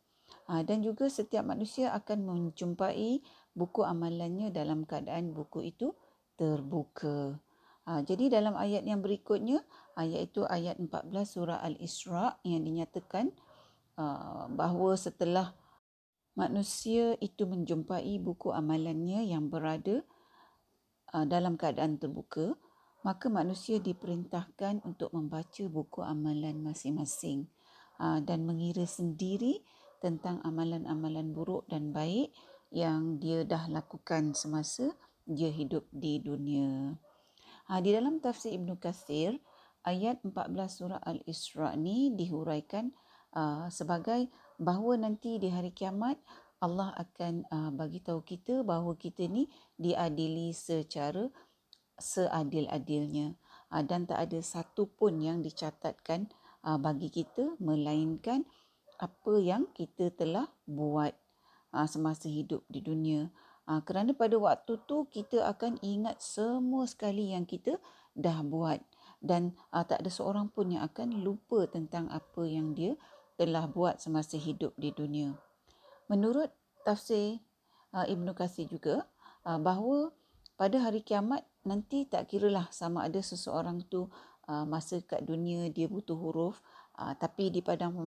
Uh, 0.49 0.65
dan 0.65 0.81
juga 0.81 1.13
setiap 1.13 1.45
manusia 1.45 1.93
akan 1.93 2.25
menjumpai 2.25 3.21
buku 3.53 3.85
amalannya 3.85 4.49
dalam 4.49 4.89
keadaan 4.89 5.37
buku 5.37 5.77
itu 5.77 5.93
terbuka. 6.41 7.37
Uh, 7.85 8.01
jadi 8.01 8.41
dalam 8.41 8.57
ayat 8.57 8.81
yang 8.89 9.05
berikutnya, 9.05 9.61
ayat 9.93 10.33
itu 10.33 10.49
ayat 10.49 10.81
14 10.81 11.13
surah 11.29 11.61
Al-Isra' 11.61 12.41
yang 12.49 12.65
dinyatakan 12.65 13.33
bahawa 14.55 14.95
setelah 14.95 15.59
manusia 16.39 17.19
itu 17.19 17.51
menjumpai 17.51 18.23
buku 18.23 18.55
amalannya 18.55 19.27
yang 19.27 19.51
berada 19.51 20.07
dalam 21.27 21.59
keadaan 21.59 21.99
terbuka, 21.99 22.55
maka 23.03 23.27
manusia 23.27 23.83
diperintahkan 23.83 24.87
untuk 24.87 25.11
membaca 25.11 25.67
buku 25.67 25.99
amalan 26.07 26.63
masing-masing 26.63 27.51
dan 27.99 28.47
mengira 28.47 28.87
sendiri 28.87 29.67
tentang 29.99 30.43
amalan-amalan 30.47 31.35
buruk 31.35 31.67
dan 31.67 31.91
baik 31.91 32.31
yang 32.71 33.17
dia 33.19 33.43
dah 33.43 33.67
lakukan 33.67 34.37
semasa 34.37 34.93
dia 35.29 35.53
hidup 35.53 35.85
di 35.93 36.21
dunia. 36.25 36.97
Ha, 37.69 37.85
di 37.85 37.93
dalam 37.93 38.17
tafsir 38.17 38.57
Ibn 38.57 38.81
Kathir, 38.81 39.37
ayat 39.85 40.25
14 40.25 40.57
surah 40.69 41.01
Al-Isra' 41.05 41.77
ni 41.77 42.13
dihuraikan 42.17 42.93
uh, 43.37 43.69
sebagai 43.69 44.33
bahawa 44.57 44.97
nanti 45.01 45.37
di 45.37 45.53
hari 45.53 45.73
kiamat 45.73 46.17
Allah 46.59 46.91
akan 46.99 47.47
uh, 47.49 47.71
bagi 47.71 48.03
tahu 48.03 48.25
kita 48.25 48.67
bahawa 48.67 48.99
kita 48.99 49.31
ni 49.31 49.47
diadili 49.79 50.51
secara 50.51 51.31
seadil-adilnya 52.01 53.39
uh, 53.71 53.83
dan 53.85 54.09
tak 54.09 54.29
ada 54.29 54.41
satu 54.43 54.91
pun 54.91 55.23
yang 55.23 55.45
dicatatkan 55.45 56.27
uh, 56.67 56.81
bagi 56.81 57.13
kita 57.13 57.55
melainkan 57.63 58.43
apa 58.99 59.35
yang 59.39 59.71
kita 59.73 60.11
telah 60.13 60.51
buat 60.67 61.15
uh, 61.73 61.87
semasa 61.87 62.27
hidup 62.27 62.67
di 62.67 62.83
dunia. 62.83 63.31
Uh, 63.69 63.81
kerana 63.85 64.17
pada 64.17 64.35
waktu 64.37 64.81
tu 64.85 65.07
kita 65.09 65.45
akan 65.47 65.79
ingat 65.81 66.19
semua 66.19 66.89
sekali 66.89 67.33
yang 67.33 67.45
kita 67.47 67.79
dah 68.19 68.43
buat 68.43 68.83
dan 69.23 69.55
uh, 69.71 69.85
tak 69.87 70.03
ada 70.03 70.11
seorang 70.11 70.51
pun 70.51 70.75
yang 70.75 70.83
akan 70.83 71.23
lupa 71.23 71.67
tentang 71.71 72.11
apa 72.11 72.43
yang 72.47 72.75
dia 72.75 72.99
telah 73.39 73.71
buat 73.71 74.03
semasa 74.03 74.35
hidup 74.35 74.75
di 74.75 74.91
dunia. 74.91 75.37
Menurut 76.11 76.51
tafsir 76.83 77.39
uh, 77.95 78.07
Ibn 78.09 78.35
Qasir 78.35 78.67
juga 78.67 79.07
uh, 79.47 79.61
bahawa 79.61 80.11
pada 80.59 80.83
hari 80.83 81.07
kiamat 81.07 81.47
nanti 81.63 82.09
tak 82.09 82.33
kiralah 82.33 82.67
sama 82.75 83.07
ada 83.07 83.23
seseorang 83.23 83.85
tu 83.87 84.11
uh, 84.51 84.65
masa 84.67 84.99
kat 85.05 85.23
dunia 85.23 85.71
dia 85.71 85.87
butuh 85.87 86.17
huruf 86.17 86.59
uh, 86.99 87.15
tapi 87.15 87.53
di 87.53 87.61
padang 87.63 88.08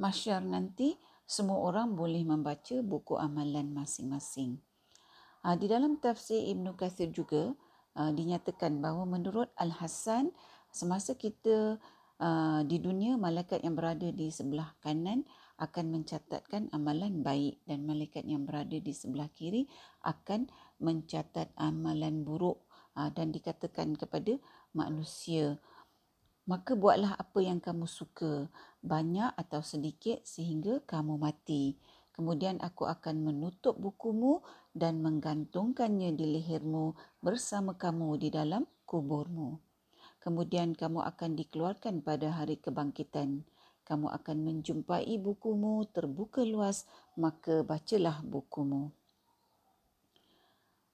masyar 0.00 0.40
nanti 0.40 0.96
semua 1.28 1.60
orang 1.60 1.92
boleh 1.92 2.24
membaca 2.24 2.80
buku 2.80 3.20
amalan 3.20 3.70
masing-masing. 3.70 4.58
Uh, 5.44 5.54
di 5.54 5.68
dalam 5.68 6.00
tafsir 6.00 6.40
Ibn 6.40 6.72
Qasir 6.74 7.12
juga 7.12 7.52
uh, 7.94 8.10
dinyatakan 8.10 8.80
bahawa 8.80 9.04
menurut 9.04 9.52
Al-Hasan 9.60 10.32
semasa 10.72 11.14
kita 11.14 11.76
uh, 12.18 12.60
di 12.64 12.80
dunia 12.80 13.20
malaikat 13.20 13.60
yang 13.60 13.76
berada 13.76 14.08
di 14.08 14.32
sebelah 14.32 14.72
kanan 14.80 15.28
akan 15.60 16.00
mencatatkan 16.00 16.72
amalan 16.72 17.20
baik 17.20 17.60
dan 17.68 17.84
malaikat 17.84 18.24
yang 18.24 18.48
berada 18.48 18.80
di 18.80 18.96
sebelah 18.96 19.28
kiri 19.28 19.68
akan 20.00 20.48
mencatat 20.80 21.52
amalan 21.60 22.24
buruk 22.24 22.64
ah, 22.96 23.12
dan 23.12 23.28
dikatakan 23.28 23.92
kepada 23.92 24.40
manusia 24.72 25.60
maka 26.48 26.72
buatlah 26.72 27.14
apa 27.14 27.38
yang 27.44 27.60
kamu 27.60 27.84
suka 27.84 28.48
banyak 28.80 29.32
atau 29.36 29.60
sedikit 29.60 30.24
sehingga 30.24 30.80
kamu 30.88 31.20
mati. 31.20 31.76
Kemudian 32.10 32.60
aku 32.60 32.84
akan 32.84 33.24
menutup 33.24 33.80
bukumu 33.80 34.44
dan 34.76 35.00
menggantungkannya 35.00 36.12
di 36.12 36.26
lehermu 36.36 36.92
bersama 37.24 37.76
kamu 37.76 38.20
di 38.20 38.28
dalam 38.28 38.68
kuburmu. 38.84 39.56
Kemudian 40.20 40.76
kamu 40.76 41.00
akan 41.00 41.30
dikeluarkan 41.32 42.04
pada 42.04 42.36
hari 42.36 42.60
kebangkitan. 42.60 43.40
Kamu 43.88 44.12
akan 44.12 44.36
menjumpai 44.44 45.16
bukumu 45.16 45.88
terbuka 45.88 46.44
luas, 46.44 46.84
maka 47.16 47.64
bacalah 47.64 48.20
bukumu. 48.20 48.92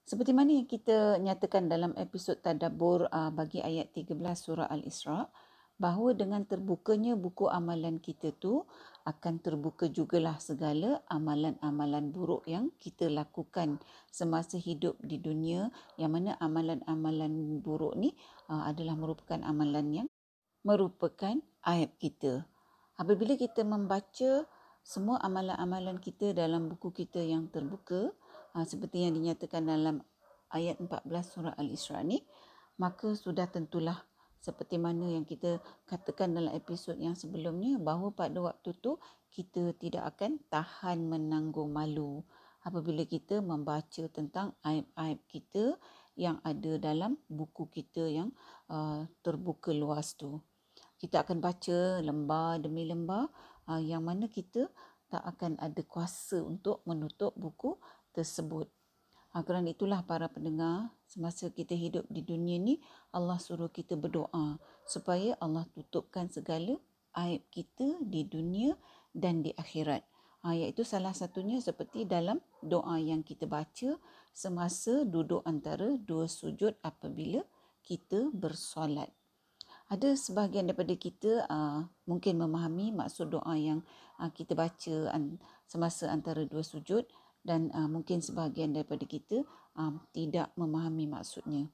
Seperti 0.07 0.31
mana 0.31 0.55
yang 0.55 0.63
kita 0.63 1.19
nyatakan 1.19 1.67
dalam 1.67 1.91
episod 1.99 2.39
Tadabur 2.39 3.11
uh, 3.11 3.27
bagi 3.27 3.59
ayat 3.59 3.91
13 3.91 4.15
surah 4.39 4.71
Al-Isra, 4.71 5.27
bahawa 5.77 6.17
dengan 6.17 6.41
terbukanya 6.41 7.13
buku 7.13 7.45
amalan 7.49 8.01
kita 8.01 8.33
tu 8.33 8.65
akan 9.05 9.39
terbuka 9.39 9.87
jugalah 9.87 10.35
segala 10.41 11.05
amalan-amalan 11.07 12.09
buruk 12.11 12.43
yang 12.49 12.73
kita 12.81 13.07
lakukan 13.07 13.77
semasa 14.09 14.57
hidup 14.57 14.97
di 14.99 15.21
dunia. 15.21 15.69
Yang 15.95 16.11
mana 16.11 16.31
amalan-amalan 16.41 17.61
buruk 17.61 17.93
ni 17.95 18.17
uh, 18.49 18.67
adalah 18.67 18.97
merupakan 18.97 19.39
amalan 19.45 20.03
yang 20.03 20.07
merupakan 20.65 21.39
aib 21.71 21.93
kita. 22.01 22.43
Apabila 22.97 23.37
kita 23.37 23.61
membaca 23.61 24.43
semua 24.81 25.21
amalan-amalan 25.21 26.01
kita 26.01 26.33
dalam 26.33 26.71
buku 26.71 26.95
kita 26.95 27.19
yang 27.19 27.51
terbuka 27.51 28.11
ha, 28.55 28.63
seperti 28.63 29.03
yang 29.03 29.19
dinyatakan 29.19 29.67
dalam 29.67 29.99
ayat 30.47 30.79
14 30.79 31.11
surah 31.27 31.53
Al-Isra 31.59 32.01
ni 32.07 32.23
maka 32.79 33.11
sudah 33.11 33.51
tentulah 33.51 33.99
seperti 34.39 34.77
mana 34.77 35.09
yang 35.09 35.25
kita 35.25 35.59
katakan 35.89 36.33
dalam 36.33 36.53
episod 36.53 36.95
yang 36.97 37.17
sebelumnya 37.17 37.77
bahawa 37.81 38.13
pada 38.13 38.37
waktu 38.39 38.73
tu 38.77 39.01
kita 39.33 39.75
tidak 39.77 40.15
akan 40.15 40.39
tahan 40.47 41.03
menanggung 41.05 41.73
malu 41.73 42.23
apabila 42.63 43.03
kita 43.07 43.39
membaca 43.39 44.03
tentang 44.11 44.55
aib-aib 44.63 45.19
kita 45.29 45.77
yang 46.17 46.41
ada 46.41 46.81
dalam 46.81 47.15
buku 47.29 47.69
kita 47.69 48.09
yang 48.09 48.29
uh, 48.69 49.05
terbuka 49.21 49.69
luas 49.71 50.17
tu 50.17 50.41
kita 50.97 51.21
akan 51.21 51.37
baca 51.37 52.01
lembar 52.01 52.57
demi 52.57 52.89
lembar 52.89 53.29
uh, 53.69 53.81
yang 53.81 54.01
mana 54.01 54.25
kita 54.25 54.65
tak 55.07 55.23
akan 55.23 55.55
ada 55.61 55.81
kuasa 55.87 56.43
untuk 56.43 56.83
menutup 56.83 57.31
buku 57.37 57.79
tersebut. 58.11 58.67
Uh, 59.37 59.45
kerana 59.45 59.69
itulah 59.69 60.01
para 60.01 60.25
pendengar, 60.33 60.89
semasa 61.05 61.53
kita 61.53 61.77
hidup 61.77 62.09
di 62.09 62.25
dunia 62.25 62.57
ni, 62.57 62.81
Allah 63.13 63.37
suruh 63.37 63.69
kita 63.69 63.93
berdoa 63.93 64.57
supaya 64.81 65.37
Allah 65.37 65.69
tutupkan 65.77 66.25
segala 66.25 66.81
aib 67.21 67.45
kita 67.53 68.01
di 68.01 68.25
dunia 68.25 68.73
dan 69.13 69.45
di 69.45 69.53
akhirat. 69.53 70.01
Ha, 70.41 70.57
iaitu 70.57 70.81
salah 70.81 71.13
satunya 71.13 71.61
seperti 71.61 72.09
dalam 72.09 72.41
doa 72.65 72.97
yang 72.97 73.21
kita 73.21 73.45
baca 73.45 74.01
semasa 74.33 75.05
duduk 75.05 75.45
antara 75.45 76.01
dua 76.01 76.25
sujud 76.25 76.73
apabila 76.81 77.45
kita 77.85 78.33
bersolat 78.33 79.13
ada 79.87 80.11
sebahagian 80.19 80.67
daripada 80.67 80.93
kita 80.99 81.47
uh, 81.47 81.87
mungkin 82.03 82.43
memahami 82.43 82.91
maksud 82.91 83.31
doa 83.31 83.55
yang 83.55 83.79
uh, 84.19 84.27
kita 84.35 84.51
baca 84.51 85.15
an, 85.15 85.39
semasa 85.63 86.11
antara 86.11 86.43
dua 86.43 86.59
sujud 86.59 87.07
dan 87.47 87.71
uh, 87.71 87.87
mungkin 87.87 88.19
sebahagian 88.19 88.75
daripada 88.75 89.07
kita 89.07 89.47
uh, 89.79 89.95
tidak 90.11 90.51
memahami 90.59 91.07
maksudnya. 91.07 91.71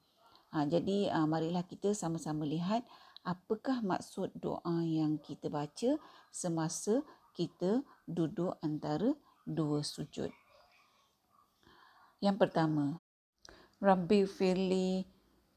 Uh, 0.54 0.62
jadi 0.70 1.10
uh, 1.10 1.26
marilah 1.26 1.66
kita 1.66 1.90
sama-sama 1.90 2.46
lihat 2.46 2.86
apakah 3.26 3.82
maksud 3.82 4.30
doa 4.38 4.86
yang 4.86 5.18
kita 5.18 5.50
baca 5.50 5.98
semasa 6.30 7.02
kita 7.34 7.82
duduk 8.06 8.54
antara 8.62 9.18
dua 9.42 9.82
sujud. 9.82 10.30
Yang 12.22 12.36
pertama, 12.38 13.02
Rabbi 13.82 14.30
firli, 14.30 15.02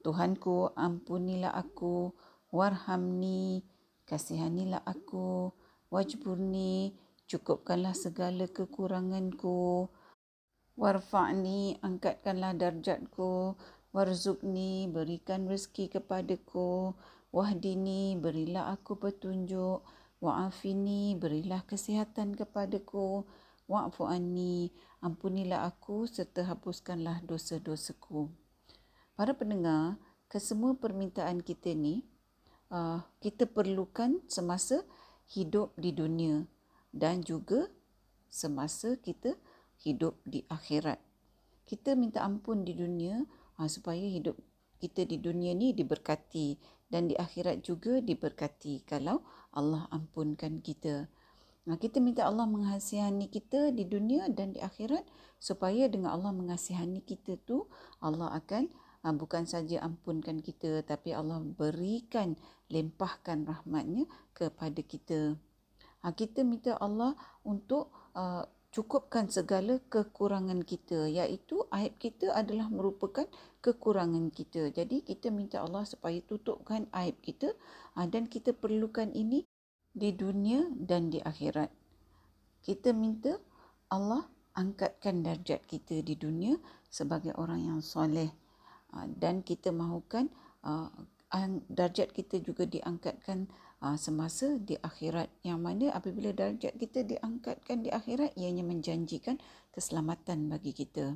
Tuhanku 0.02 0.74
ampunilah 0.74 1.54
aku, 1.54 2.12
warhamni 2.50 3.62
kasihanilah 4.08 4.82
aku 4.88 5.52
wajburni 5.92 6.96
cukupkanlah 7.28 7.92
segala 7.92 8.48
kekuranganku 8.48 9.92
warfa'ni 10.78 11.82
angkatkanlah 11.82 12.54
darjatku 12.54 13.58
Warzukni, 13.98 14.86
berikan 14.92 15.50
rezeki 15.50 15.90
kepadaku. 15.90 16.94
Wahdini, 17.34 18.14
berilah 18.14 18.70
aku 18.70 19.00
petunjuk. 19.02 19.82
Wa'afini, 20.22 21.18
berilah 21.18 21.66
kesihatan 21.66 22.38
kepadaku. 22.38 23.26
Wa'fu 23.66 24.06
anni, 24.06 24.70
ampunilah 25.02 25.66
aku 25.66 26.06
serta 26.06 26.46
hapuskanlah 26.46 27.26
dosa-dosaku. 27.26 28.30
Para 29.18 29.34
pendengar, 29.34 29.98
kesemua 30.30 30.78
permintaan 30.78 31.42
kita 31.42 31.74
ni 31.74 32.06
uh, 32.70 33.02
kita 33.18 33.50
perlukan 33.50 34.22
semasa 34.30 34.86
hidup 35.26 35.74
di 35.74 35.90
dunia 35.90 36.46
dan 36.94 37.26
juga 37.26 37.66
semasa 38.30 38.94
kita 39.02 39.36
hidup 39.82 40.18
di 40.26 40.46
akhirat. 40.50 40.98
Kita 41.68 41.94
minta 42.00 42.24
ampun 42.24 42.64
di 42.64 42.74
dunia 42.74 43.28
uh, 43.60 43.70
supaya 43.70 44.02
hidup 44.02 44.40
kita 44.78 45.10
di 45.10 45.18
dunia 45.18 45.58
ni 45.58 45.74
diberkati 45.74 46.58
dan 46.88 47.10
di 47.12 47.16
akhirat 47.18 47.66
juga 47.66 48.00
diberkati 48.00 48.86
kalau 48.88 49.26
Allah 49.52 49.90
ampunkan 49.92 50.64
kita. 50.64 51.10
Nah, 51.68 51.76
kita 51.76 52.00
minta 52.00 52.24
Allah 52.24 52.48
mengasihani 52.48 53.28
kita 53.28 53.76
di 53.76 53.84
dunia 53.84 54.32
dan 54.32 54.56
di 54.56 54.64
akhirat 54.64 55.04
supaya 55.36 55.92
dengan 55.92 56.16
Allah 56.16 56.32
mengasihani 56.32 57.04
kita 57.04 57.36
tu 57.44 57.68
Allah 58.00 58.32
akan 58.40 58.72
uh, 59.04 59.12
bukan 59.12 59.44
saja 59.44 59.84
ampunkan 59.84 60.40
kita 60.40 60.80
tapi 60.88 61.12
Allah 61.12 61.44
berikan 61.44 62.40
lempahkan 62.72 63.44
rahmatnya 63.44 64.08
kepada 64.32 64.80
kita. 64.80 65.36
Uh, 66.00 66.14
kita 66.16 66.48
minta 66.48 66.80
Allah 66.80 67.20
untuk 67.44 67.92
uh, 68.16 68.48
cukupkan 68.72 69.32
segala 69.32 69.80
kekurangan 69.92 70.62
kita 70.62 71.08
iaitu 71.08 71.66
aib 71.72 71.96
kita 71.98 72.36
adalah 72.36 72.68
merupakan 72.68 73.26
kekurangan 73.64 74.30
kita. 74.30 74.70
Jadi 74.72 75.04
kita 75.04 75.32
minta 75.32 75.64
Allah 75.64 75.88
supaya 75.88 76.20
tutupkan 76.24 76.88
aib 76.92 77.18
kita 77.24 77.56
uh, 77.98 78.08
dan 78.08 78.28
kita 78.28 78.54
perlukan 78.54 79.10
ini 79.12 79.48
di 79.98 80.14
dunia 80.14 80.70
dan 80.78 81.10
di 81.10 81.18
akhirat. 81.24 81.74
Kita 82.62 82.94
minta 82.94 83.40
Allah 83.90 84.28
angkatkan 84.58 85.22
darjat 85.22 85.64
kita 85.70 86.02
di 86.02 86.18
dunia 86.18 86.58
sebagai 86.90 87.32
orang 87.38 87.62
yang 87.62 87.80
soleh 87.80 88.34
ah, 88.92 89.06
dan 89.06 89.46
kita 89.46 89.70
mahukan 89.70 90.28
ah, 90.66 90.90
darjat 91.70 92.10
kita 92.12 92.42
juga 92.42 92.66
diangkatkan 92.66 93.46
ah, 93.46 93.54
semasa 93.78 94.58
di 94.58 94.74
akhirat 94.74 95.30
yang 95.46 95.62
mana 95.62 95.94
apabila 95.94 96.34
darjat 96.34 96.74
kita 96.82 97.06
diangkatkan 97.06 97.86
di 97.86 97.94
akhirat 97.94 98.34
ianya 98.34 98.66
menjanjikan 98.66 99.38
keselamatan 99.70 100.50
bagi 100.50 100.74
kita. 100.74 101.14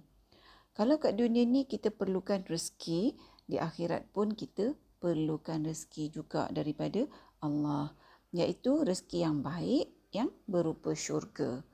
Kalau 0.72 1.02
kat 1.02 1.18
dunia 1.18 1.44
ni 1.44 1.66
kita 1.66 1.92
perlukan 1.92 2.46
rezeki, 2.48 3.18
di 3.50 3.58
akhirat 3.60 4.08
pun 4.16 4.32
kita 4.32 4.78
perlukan 5.02 5.66
rezeki 5.66 6.14
juga 6.14 6.48
daripada 6.54 7.04
Allah 7.42 7.92
iaitu 8.32 8.86
rezeki 8.86 9.18
yang 9.26 9.44
baik 9.44 9.92
yang 10.16 10.30
berupa 10.48 10.96
syurga. 10.96 11.66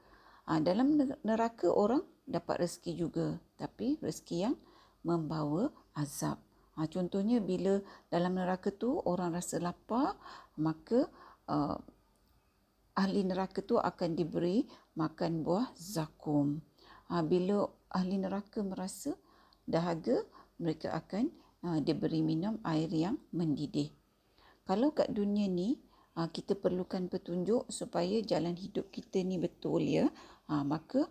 Ha, 0.48 0.64
dalam 0.64 0.96
neraka 1.22 1.68
orang 1.70 2.02
dapat 2.24 2.66
rezeki 2.66 2.92
juga 2.96 3.28
tapi 3.60 4.00
rezeki 4.00 4.38
yang 4.50 4.56
membawa 5.04 5.70
azab. 5.94 6.40
Ha, 6.80 6.88
contohnya 6.90 7.44
bila 7.44 7.84
dalam 8.10 8.40
neraka 8.40 8.74
tu 8.74 8.98
orang 9.06 9.36
rasa 9.36 9.62
lapar 9.62 10.18
maka 10.58 11.10
uh, 11.50 11.78
ahli 12.98 13.22
neraka 13.24 13.62
tu 13.62 13.78
akan 13.78 14.18
diberi 14.18 14.66
makan 14.98 15.46
buah 15.46 15.70
zakum. 15.78 16.60
Ha, 17.08 17.24
bila 17.24 17.70
ahli 17.94 18.20
neraka 18.20 18.66
merasa 18.66 19.14
dahaga 19.64 20.26
mereka 20.58 20.92
akan 20.98 21.30
uh, 21.64 21.80
diberi 21.80 22.26
minum 22.26 22.58
air 22.66 22.90
yang 22.90 23.16
mendidih. 23.32 23.94
Kalau 24.68 24.92
kat 24.92 25.14
dunia 25.14 25.48
ni 25.48 25.78
uh, 26.18 26.28
kita 26.28 26.58
perlukan 26.58 27.06
petunjuk 27.08 27.70
supaya 27.70 28.20
jalan 28.26 28.58
hidup 28.58 28.90
kita 28.90 29.22
ni 29.22 29.38
betul 29.38 29.86
ya 29.86 30.10
uh, 30.50 30.66
maka 30.66 31.06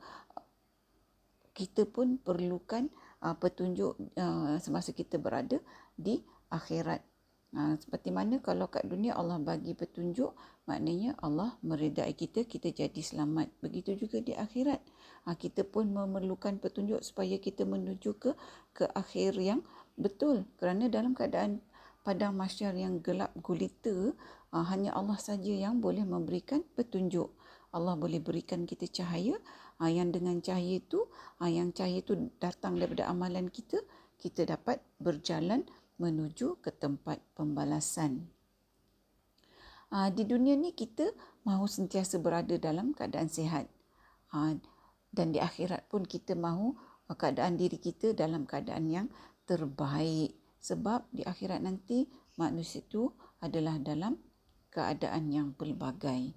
kita 1.56 1.88
pun 1.88 2.20
perlukan 2.20 2.90
uh, 3.24 3.32
petunjuk 3.38 3.96
uh, 4.18 4.60
semasa 4.60 4.92
kita 4.92 5.16
berada 5.16 5.56
di 5.96 6.20
akhirat 6.52 7.00
uh, 7.56 7.74
seperti 7.80 8.12
mana 8.12 8.38
kalau 8.44 8.68
kat 8.68 8.84
dunia 8.84 9.16
Allah 9.16 9.40
bagi 9.40 9.72
petunjuk 9.72 10.36
maknanya 10.68 11.16
Allah 11.24 11.56
meredai 11.64 12.12
kita 12.12 12.44
kita 12.44 12.70
jadi 12.70 13.00
selamat. 13.00 13.48
Begitu 13.64 13.96
juga 13.96 14.20
di 14.20 14.36
akhirat. 14.36 14.84
Uh, 15.24 15.34
kita 15.34 15.64
pun 15.64 15.88
memerlukan 15.88 16.60
petunjuk 16.60 17.00
supaya 17.00 17.40
kita 17.40 17.64
menuju 17.64 18.20
ke 18.20 18.36
ke 18.76 18.84
akhir 18.92 19.40
yang 19.40 19.64
betul. 19.96 20.44
Kerana 20.60 20.92
dalam 20.92 21.16
keadaan 21.16 21.64
padang 22.04 22.38
mahsyar 22.38 22.76
yang 22.76 23.00
gelap 23.00 23.32
gulita 23.40 24.12
uh, 24.52 24.64
hanya 24.68 24.92
Allah 24.94 25.18
saja 25.18 25.50
yang 25.50 25.80
boleh 25.80 26.04
memberikan 26.04 26.62
petunjuk. 26.76 27.32
Allah 27.74 27.98
boleh 27.98 28.22
berikan 28.22 28.68
kita 28.68 28.86
cahaya. 28.86 29.40
Uh, 29.76 29.92
yang 29.92 30.08
dengan 30.08 30.40
cahaya 30.40 30.80
itu 30.80 31.04
uh, 31.40 31.50
yang 31.50 31.72
cahaya 31.72 32.00
itu 32.00 32.32
datang 32.40 32.80
daripada 32.80 33.12
amalan 33.12 33.52
kita 33.52 33.76
kita 34.16 34.48
dapat 34.48 34.80
berjalan 34.96 35.68
menuju 35.96 36.60
ke 36.60 36.72
tempat 36.72 37.20
pembalasan. 37.32 38.28
Uh, 39.86 40.10
di 40.10 40.26
dunia 40.26 40.58
ni 40.58 40.74
kita 40.74 41.14
mahu 41.46 41.70
sentiasa 41.70 42.18
berada 42.18 42.58
dalam 42.58 42.90
keadaan 42.90 43.30
sihat. 43.30 43.70
Uh, 44.34 44.58
dan 45.14 45.30
di 45.30 45.38
akhirat 45.38 45.86
pun 45.86 46.02
kita 46.02 46.34
mahu 46.34 46.74
uh, 47.06 47.16
keadaan 47.16 47.54
diri 47.54 47.78
kita 47.78 48.12
dalam 48.12 48.44
keadaan 48.44 48.90
yang 48.90 49.06
terbaik. 49.46 50.34
Sebab 50.58 51.06
di 51.14 51.22
akhirat 51.22 51.62
nanti 51.62 52.10
manusia 52.34 52.82
itu 52.82 53.14
adalah 53.38 53.78
dalam 53.78 54.18
keadaan 54.74 55.30
yang 55.30 55.54
pelbagai. 55.54 56.34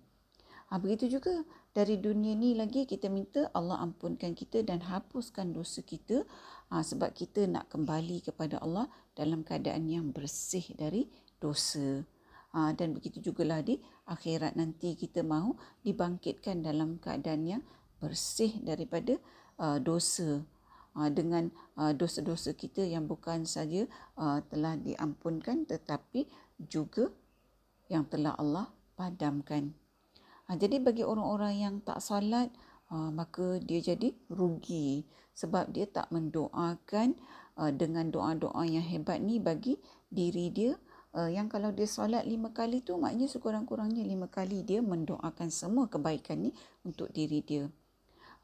Begitu 0.70 1.18
juga 1.18 1.34
dari 1.74 1.98
dunia 1.98 2.38
ni 2.38 2.54
lagi 2.54 2.86
kita 2.86 3.10
minta 3.10 3.50
Allah 3.58 3.82
ampunkan 3.82 4.38
kita 4.38 4.62
dan 4.62 4.86
hapuskan 4.86 5.50
dosa 5.50 5.82
kita. 5.82 6.30
Sebab 6.70 7.10
kita 7.18 7.50
nak 7.50 7.74
kembali 7.74 8.22
kepada 8.22 8.62
Allah 8.62 8.86
dalam 9.20 9.44
keadaan 9.44 9.92
yang 9.92 10.16
bersih 10.16 10.64
dari 10.80 11.12
dosa. 11.44 12.08
Ha, 12.56 12.74
dan 12.74 12.96
begitu 12.96 13.20
jugalah 13.20 13.62
di 13.62 13.78
akhirat 14.10 14.58
nanti 14.58 14.98
kita 14.98 15.22
mahu 15.22 15.54
dibangkitkan 15.86 16.66
dalam 16.66 16.98
keadaan 16.98 17.46
yang 17.46 17.62
bersih 18.00 18.58
daripada 18.64 19.20
uh, 19.62 19.78
dosa 19.78 20.42
uh, 20.98 21.10
dengan 21.14 21.54
uh, 21.78 21.94
dosa-dosa 21.94 22.56
kita 22.58 22.82
yang 22.82 23.06
bukan 23.06 23.46
saja 23.46 23.86
uh, 24.18 24.42
telah 24.50 24.80
diampunkan 24.80 25.70
tetapi 25.70 26.26
juga 26.58 27.14
yang 27.92 28.08
telah 28.10 28.34
Allah 28.40 28.72
padamkan. 28.98 29.76
Uh, 30.50 30.58
jadi 30.58 30.82
bagi 30.82 31.06
orang-orang 31.06 31.54
yang 31.60 31.76
tak 31.86 32.02
salat 32.02 32.50
uh, 32.90 33.14
maka 33.14 33.62
dia 33.62 33.84
jadi 33.94 34.10
rugi 34.32 35.06
sebab 35.38 35.72
dia 35.72 35.88
tak 35.88 36.10
mendoakan 36.10 37.16
uh, 37.60 37.74
dengan 37.76 38.08
doa-doa 38.08 38.64
yang 38.64 38.88
hebat 38.88 39.20
ni 39.20 39.44
bagi 39.44 39.76
diri 40.08 40.48
dia. 40.50 40.74
Uh, 41.10 41.28
yang 41.28 41.50
kalau 41.52 41.74
dia 41.74 41.90
solat 41.90 42.24
lima 42.24 42.54
kali 42.54 42.86
tu 42.86 42.94
maknanya 42.96 43.28
sekurang-kurangnya 43.28 44.06
lima 44.06 44.30
kali 44.30 44.62
dia 44.62 44.80
mendoakan 44.80 45.50
semua 45.50 45.90
kebaikan 45.90 46.48
ni 46.48 46.52
untuk 46.88 47.12
diri 47.12 47.44
dia. 47.44 47.68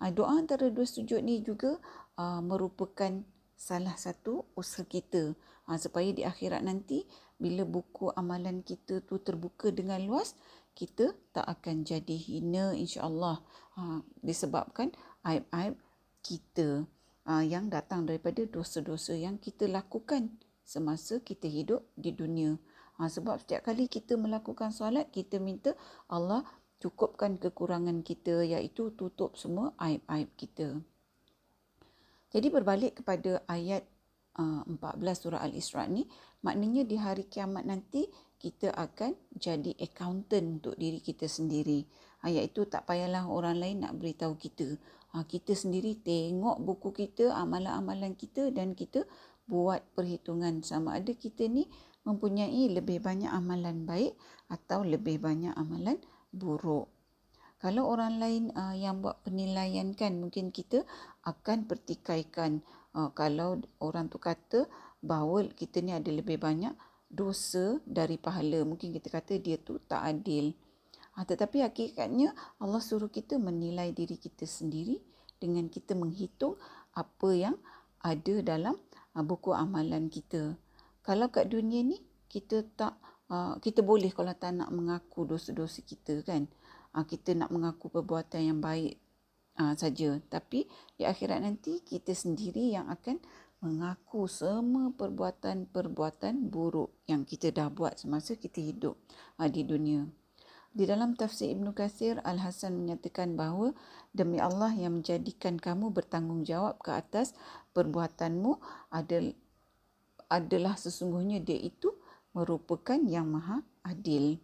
Uh, 0.03 0.11
doa 0.11 0.35
antara 0.35 0.67
dua 0.67 0.83
sujud 0.83 1.23
ni 1.23 1.39
juga 1.39 1.79
uh, 2.19 2.43
merupakan 2.43 3.23
salah 3.55 3.95
satu 3.95 4.43
usaha 4.59 4.83
kita. 4.83 5.31
Uh, 5.65 5.79
supaya 5.79 6.11
di 6.11 6.27
akhirat 6.27 6.61
nanti 6.61 7.07
bila 7.39 7.63
buku 7.63 8.11
amalan 8.13 8.61
kita 8.61 9.01
tu 9.03 9.19
terbuka 9.23 9.71
dengan 9.71 9.99
luas 10.03 10.35
kita 10.75 11.15
tak 11.31 11.47
akan 11.47 11.87
jadi 11.87 12.17
hina 12.19 12.75
insya-Allah. 12.75 13.39
Uh, 13.79 14.03
disebabkan 14.19 14.91
aib-aib 15.23 15.79
kita 16.25 16.89
yang 17.25 17.73
datang 17.73 18.05
daripada 18.05 18.45
dosa-dosa 18.45 19.17
yang 19.17 19.41
kita 19.41 19.65
lakukan 19.65 20.29
semasa 20.65 21.21
kita 21.21 21.45
hidup 21.45 21.85
di 21.93 22.13
dunia. 22.13 22.57
Ha, 22.97 23.11
sebab 23.11 23.43
setiap 23.43 23.69
kali 23.69 23.85
kita 23.85 24.17
melakukan 24.17 24.73
solat, 24.73 25.11
kita 25.13 25.37
minta 25.37 25.77
Allah 26.09 26.41
cukupkan 26.81 27.37
kekurangan 27.37 28.01
kita 28.01 28.43
iaitu 28.43 28.91
tutup 28.97 29.37
semua 29.37 29.75
aib-aib 29.79 30.29
kita. 30.35 30.79
Jadi 32.31 32.47
berbalik 32.51 32.99
kepada 32.99 33.45
ayat 33.47 33.85
uh, 34.39 34.63
14 34.67 34.99
surah 35.15 35.41
Al-Isra 35.43 35.87
ni, 35.87 36.03
maknanya 36.43 36.83
di 36.83 36.99
hari 36.99 37.27
kiamat 37.27 37.63
nanti 37.63 38.07
kita 38.39 38.75
akan 38.75 39.15
jadi 39.31 39.71
accountant 39.79 40.59
untuk 40.61 40.75
diri 40.75 40.99
kita 40.99 41.27
sendiri. 41.27 41.83
Ha, 42.23 42.31
iaitu 42.31 42.65
tak 42.65 42.89
payahlah 42.89 43.27
orang 43.27 43.59
lain 43.59 43.85
nak 43.85 43.95
beritahu 43.95 44.35
kita. 44.35 44.75
Ha, 45.15 45.23
kita 45.23 45.55
sendiri 45.55 45.95
tengok 45.95 46.59
buku 46.59 46.91
kita, 46.91 47.31
amalan-amalan 47.31 48.19
kita 48.19 48.51
dan 48.51 48.75
kita 48.75 49.07
buat 49.47 49.79
perhitungan 49.95 50.59
sama 50.59 50.99
ada 50.99 51.15
kita 51.15 51.47
ni 51.47 51.71
mempunyai 52.03 52.67
lebih 52.67 52.99
banyak 52.99 53.31
amalan 53.31 53.87
baik 53.87 54.19
atau 54.51 54.83
lebih 54.83 55.23
banyak 55.23 55.55
amalan 55.55 56.03
buruk. 56.35 56.91
Kalau 57.63 57.87
orang 57.87 58.19
lain 58.19 58.43
uh, 58.53 58.75
yang 58.75 58.99
buat 58.99 59.23
penilaian 59.23 59.95
kan 59.95 60.19
mungkin 60.19 60.51
kita 60.51 60.83
akan 61.23 61.65
pertikaikan 61.65 62.59
uh, 62.91 63.09
kalau 63.15 63.63
orang 63.79 64.11
tu 64.11 64.19
kata 64.19 64.67
bahawa 64.99 65.47
kita 65.55 65.79
ni 65.79 65.95
ada 65.95 66.11
lebih 66.11 66.37
banyak 66.37 66.75
dosa 67.07 67.79
dari 67.87 68.19
pahala. 68.19 68.67
Mungkin 68.67 68.91
kita 68.91 69.07
kata 69.07 69.39
dia 69.39 69.55
tu 69.55 69.79
tak 69.79 70.03
adil. 70.03 70.51
Ha, 71.15 71.23
tetapi 71.23 71.63
hakikatnya 71.63 72.35
Allah 72.59 72.83
suruh 72.83 73.07
kita 73.07 73.39
menilai 73.39 73.95
diri 73.95 74.19
kita 74.19 74.43
sendiri 74.43 74.99
dengan 75.39 75.71
kita 75.71 75.95
menghitung 75.95 76.59
apa 76.91 77.29
yang 77.31 77.55
ada 78.03 78.43
dalam 78.43 78.75
uh, 79.15 79.23
buku 79.23 79.55
amalan 79.55 80.11
kita. 80.11 80.59
Kalau 80.99 81.31
kat 81.31 81.47
dunia 81.47 81.87
ni 81.87 82.03
kita 82.27 82.67
tak 82.75 82.99
uh, 83.31 83.55
kita 83.63 83.79
boleh 83.79 84.11
kalau 84.11 84.35
tak 84.35 84.59
nak 84.59 84.69
mengaku 84.75 85.23
dosa-dosa 85.23 85.79
kita 85.87 86.19
kan. 86.27 86.51
Uh, 86.91 87.07
kita 87.07 87.31
nak 87.31 87.47
mengaku 87.47 87.87
perbuatan 87.87 88.41
yang 88.43 88.59
baik 88.59 88.99
uh, 89.55 89.71
saja. 89.79 90.19
Tapi 90.27 90.67
di 90.99 91.07
akhirat 91.07 91.39
nanti 91.47 91.79
kita 91.79 92.11
sendiri 92.11 92.75
yang 92.75 92.91
akan 92.91 93.23
mengaku 93.63 94.27
semua 94.27 94.91
perbuatan-perbuatan 94.91 96.51
buruk 96.51 96.91
yang 97.07 97.23
kita 97.23 97.55
dah 97.55 97.71
buat 97.71 98.03
semasa 98.03 98.35
kita 98.35 98.59
hidup 98.59 98.99
uh, 99.39 99.47
di 99.47 99.63
dunia. 99.63 100.03
Di 100.75 100.83
dalam 100.83 101.15
tafsir 101.15 101.55
Ibn 101.55 101.71
Kathir, 101.71 102.19
Al-Hasan 102.19 102.75
menyatakan 102.75 103.39
bahawa 103.39 103.71
demi 104.11 104.43
Allah 104.43 104.75
yang 104.75 104.99
menjadikan 104.99 105.55
kamu 105.55 105.95
bertanggungjawab 105.95 106.83
ke 106.83 106.91
atas 106.91 107.31
perbuatanmu 107.71 108.59
adalah 110.27 110.75
sesungguhnya 110.75 111.39
dia 111.39 111.55
itu 111.55 111.95
merupakan 112.35 112.99
yang 112.99 113.23
maha 113.31 113.63
adil. 113.87 114.35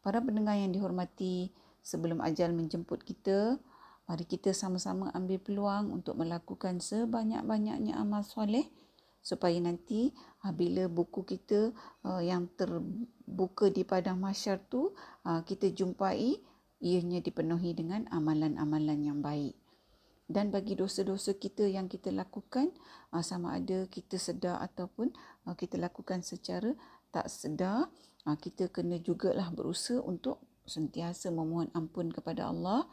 Para 0.00 0.24
pendengar 0.24 0.56
yang 0.56 0.72
dihormati, 0.72 1.52
sebelum 1.84 2.24
ajal 2.24 2.56
menjemput 2.56 3.04
kita, 3.04 3.60
mari 4.08 4.24
kita 4.24 4.56
sama-sama 4.56 5.12
ambil 5.12 5.36
peluang 5.36 5.92
untuk 5.92 6.16
melakukan 6.16 6.80
sebanyak-banyaknya 6.80 7.92
amal 7.92 8.24
soleh 8.24 8.72
supaya 9.28 9.60
nanti 9.60 10.08
uh, 10.40 10.52
bila 10.56 10.88
buku 10.88 11.20
kita 11.28 11.76
uh, 12.08 12.24
yang 12.24 12.48
terbuka 12.56 13.68
di 13.68 13.84
padang 13.84 14.24
mahsyar 14.24 14.56
tu 14.72 14.96
uh, 15.28 15.44
kita 15.44 15.68
jumpai 15.68 16.40
ianya 16.80 17.20
dipenuhi 17.20 17.76
dengan 17.76 18.08
amalan-amalan 18.08 19.04
yang 19.04 19.20
baik. 19.20 19.52
Dan 20.28 20.52
bagi 20.52 20.76
dosa-dosa 20.76 21.36
kita 21.36 21.68
yang 21.68 21.92
kita 21.92 22.08
lakukan 22.08 22.72
uh, 23.12 23.20
sama 23.20 23.60
ada 23.60 23.84
kita 23.92 24.16
sedar 24.16 24.64
ataupun 24.64 25.12
uh, 25.44 25.52
kita 25.52 25.76
lakukan 25.76 26.24
secara 26.24 26.72
tak 27.12 27.28
sedar 27.28 27.92
uh, 28.24 28.36
kita 28.40 28.72
kena 28.72 28.96
jugalah 28.96 29.52
berusaha 29.52 30.00
untuk 30.00 30.40
sentiasa 30.64 31.28
memohon 31.28 31.68
ampun 31.76 32.08
kepada 32.08 32.48
Allah. 32.48 32.88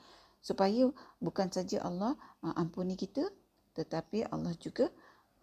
Supaya 0.46 0.94
bukan 1.18 1.50
saja 1.50 1.82
Allah 1.82 2.14
ampuni 2.46 2.94
kita 2.94 3.34
tetapi 3.76 4.30
Allah 4.32 4.56
juga 4.56 4.88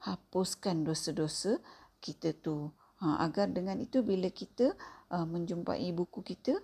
hapuskan 0.02 0.82
dosa-dosa 0.82 1.62
kita 2.02 2.34
tu. 2.34 2.70
Ha, 3.02 3.26
agar 3.26 3.50
dengan 3.50 3.82
itu 3.82 4.02
bila 4.06 4.30
kita 4.30 4.78
uh, 5.10 5.26
menjumpai 5.26 5.90
buku 5.90 6.22
kita, 6.22 6.54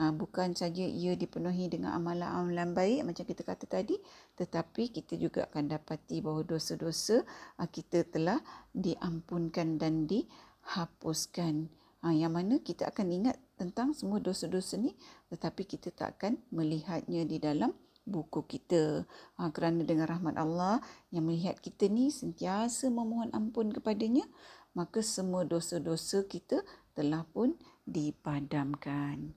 uh, 0.00 0.12
bukan 0.12 0.56
saja 0.56 0.84
ia 0.84 1.12
dipenuhi 1.12 1.68
dengan 1.68 1.92
amalan-amalan 2.00 2.72
baik 2.72 3.00
macam 3.04 3.24
kita 3.28 3.44
kata 3.44 3.64
tadi, 3.68 4.00
tetapi 4.40 4.88
kita 4.88 5.20
juga 5.20 5.44
akan 5.52 5.68
dapati 5.68 6.24
bahawa 6.24 6.48
dosa-dosa 6.48 7.24
uh, 7.60 7.68
kita 7.68 8.08
telah 8.08 8.40
diampunkan 8.72 9.76
dan 9.76 10.08
dihapuskan. 10.08 11.68
Uh, 12.00 12.16
yang 12.16 12.32
mana 12.32 12.56
kita 12.58 12.88
akan 12.88 13.08
ingat 13.12 13.36
tentang 13.62 13.94
semua 13.94 14.18
dosa-dosa 14.18 14.74
ni 14.74 14.90
tetapi 15.30 15.62
kita 15.62 15.94
tak 15.94 16.18
akan 16.18 16.42
melihatnya 16.50 17.22
di 17.22 17.38
dalam 17.38 17.70
buku 18.02 18.44
kita. 18.46 19.06
Ha, 19.38 19.50
kerana 19.54 19.86
dengan 19.86 20.10
rahmat 20.10 20.34
Allah 20.38 20.82
yang 21.14 21.28
melihat 21.28 21.58
kita 21.58 21.86
ni 21.86 22.10
sentiasa 22.10 22.90
memohon 22.90 23.30
ampun 23.30 23.70
kepadanya, 23.70 24.26
maka 24.74 25.04
semua 25.04 25.46
dosa-dosa 25.46 26.24
kita 26.26 26.64
telah 26.96 27.24
pun 27.30 27.56
dipadamkan. 27.86 29.36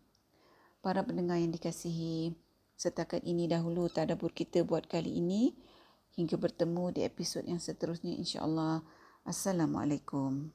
Para 0.85 1.01
pendengar 1.01 1.41
yang 1.41 1.49
dikasihi, 1.49 2.37
setakat 2.77 3.25
ini 3.25 3.49
dahulu 3.49 3.89
tadabur 3.89 4.31
kita 4.31 4.61
buat 4.61 4.85
kali 4.85 5.17
ini. 5.17 5.55
Hingga 6.15 6.39
bertemu 6.39 6.95
di 6.95 7.01
episod 7.03 7.43
yang 7.43 7.59
seterusnya 7.59 8.15
insya-Allah. 8.15 8.79
Assalamualaikum. 9.27 10.47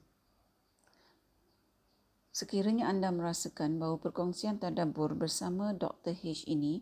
Sekiranya 2.33 2.89
anda 2.89 3.11
merasakan 3.13 3.77
bahawa 3.77 3.99
perkongsian 4.01 4.57
tadabur 4.57 5.13
bersama 5.13 5.75
Dr. 5.75 6.15
H 6.17 6.47
ini 6.49 6.81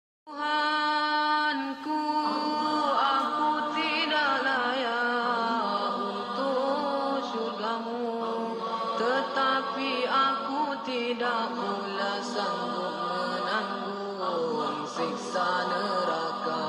Tidak 11.21 11.53
pula 11.53 12.17
sanggup 12.25 12.97
menanggung 12.97 14.89
siksa 14.89 15.69
neraka 15.69 16.65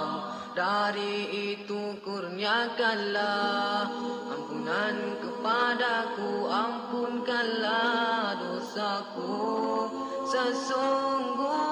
dari 0.52 1.56
itu 1.56 1.96
kurniakanlah 2.04 3.88
ampunan 4.28 5.16
kepadaku 5.24 6.52
ampunkanlah 6.52 8.36
dosaku. 8.44 9.40
Sesungguhnya 10.28 11.71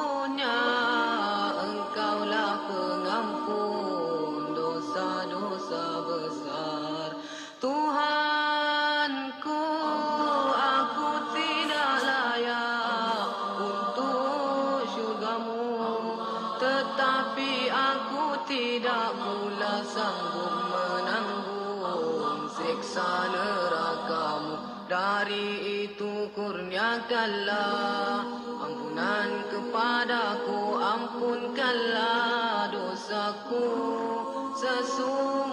dari 24.91 25.87
itu 25.87 26.27
kurniakanlah 26.35 28.27
ampunan 28.59 29.31
kepadaku 29.47 30.83
ampunkanlah 30.83 32.75
dosaku. 32.75 33.71
Sesungguhnya 34.59 35.50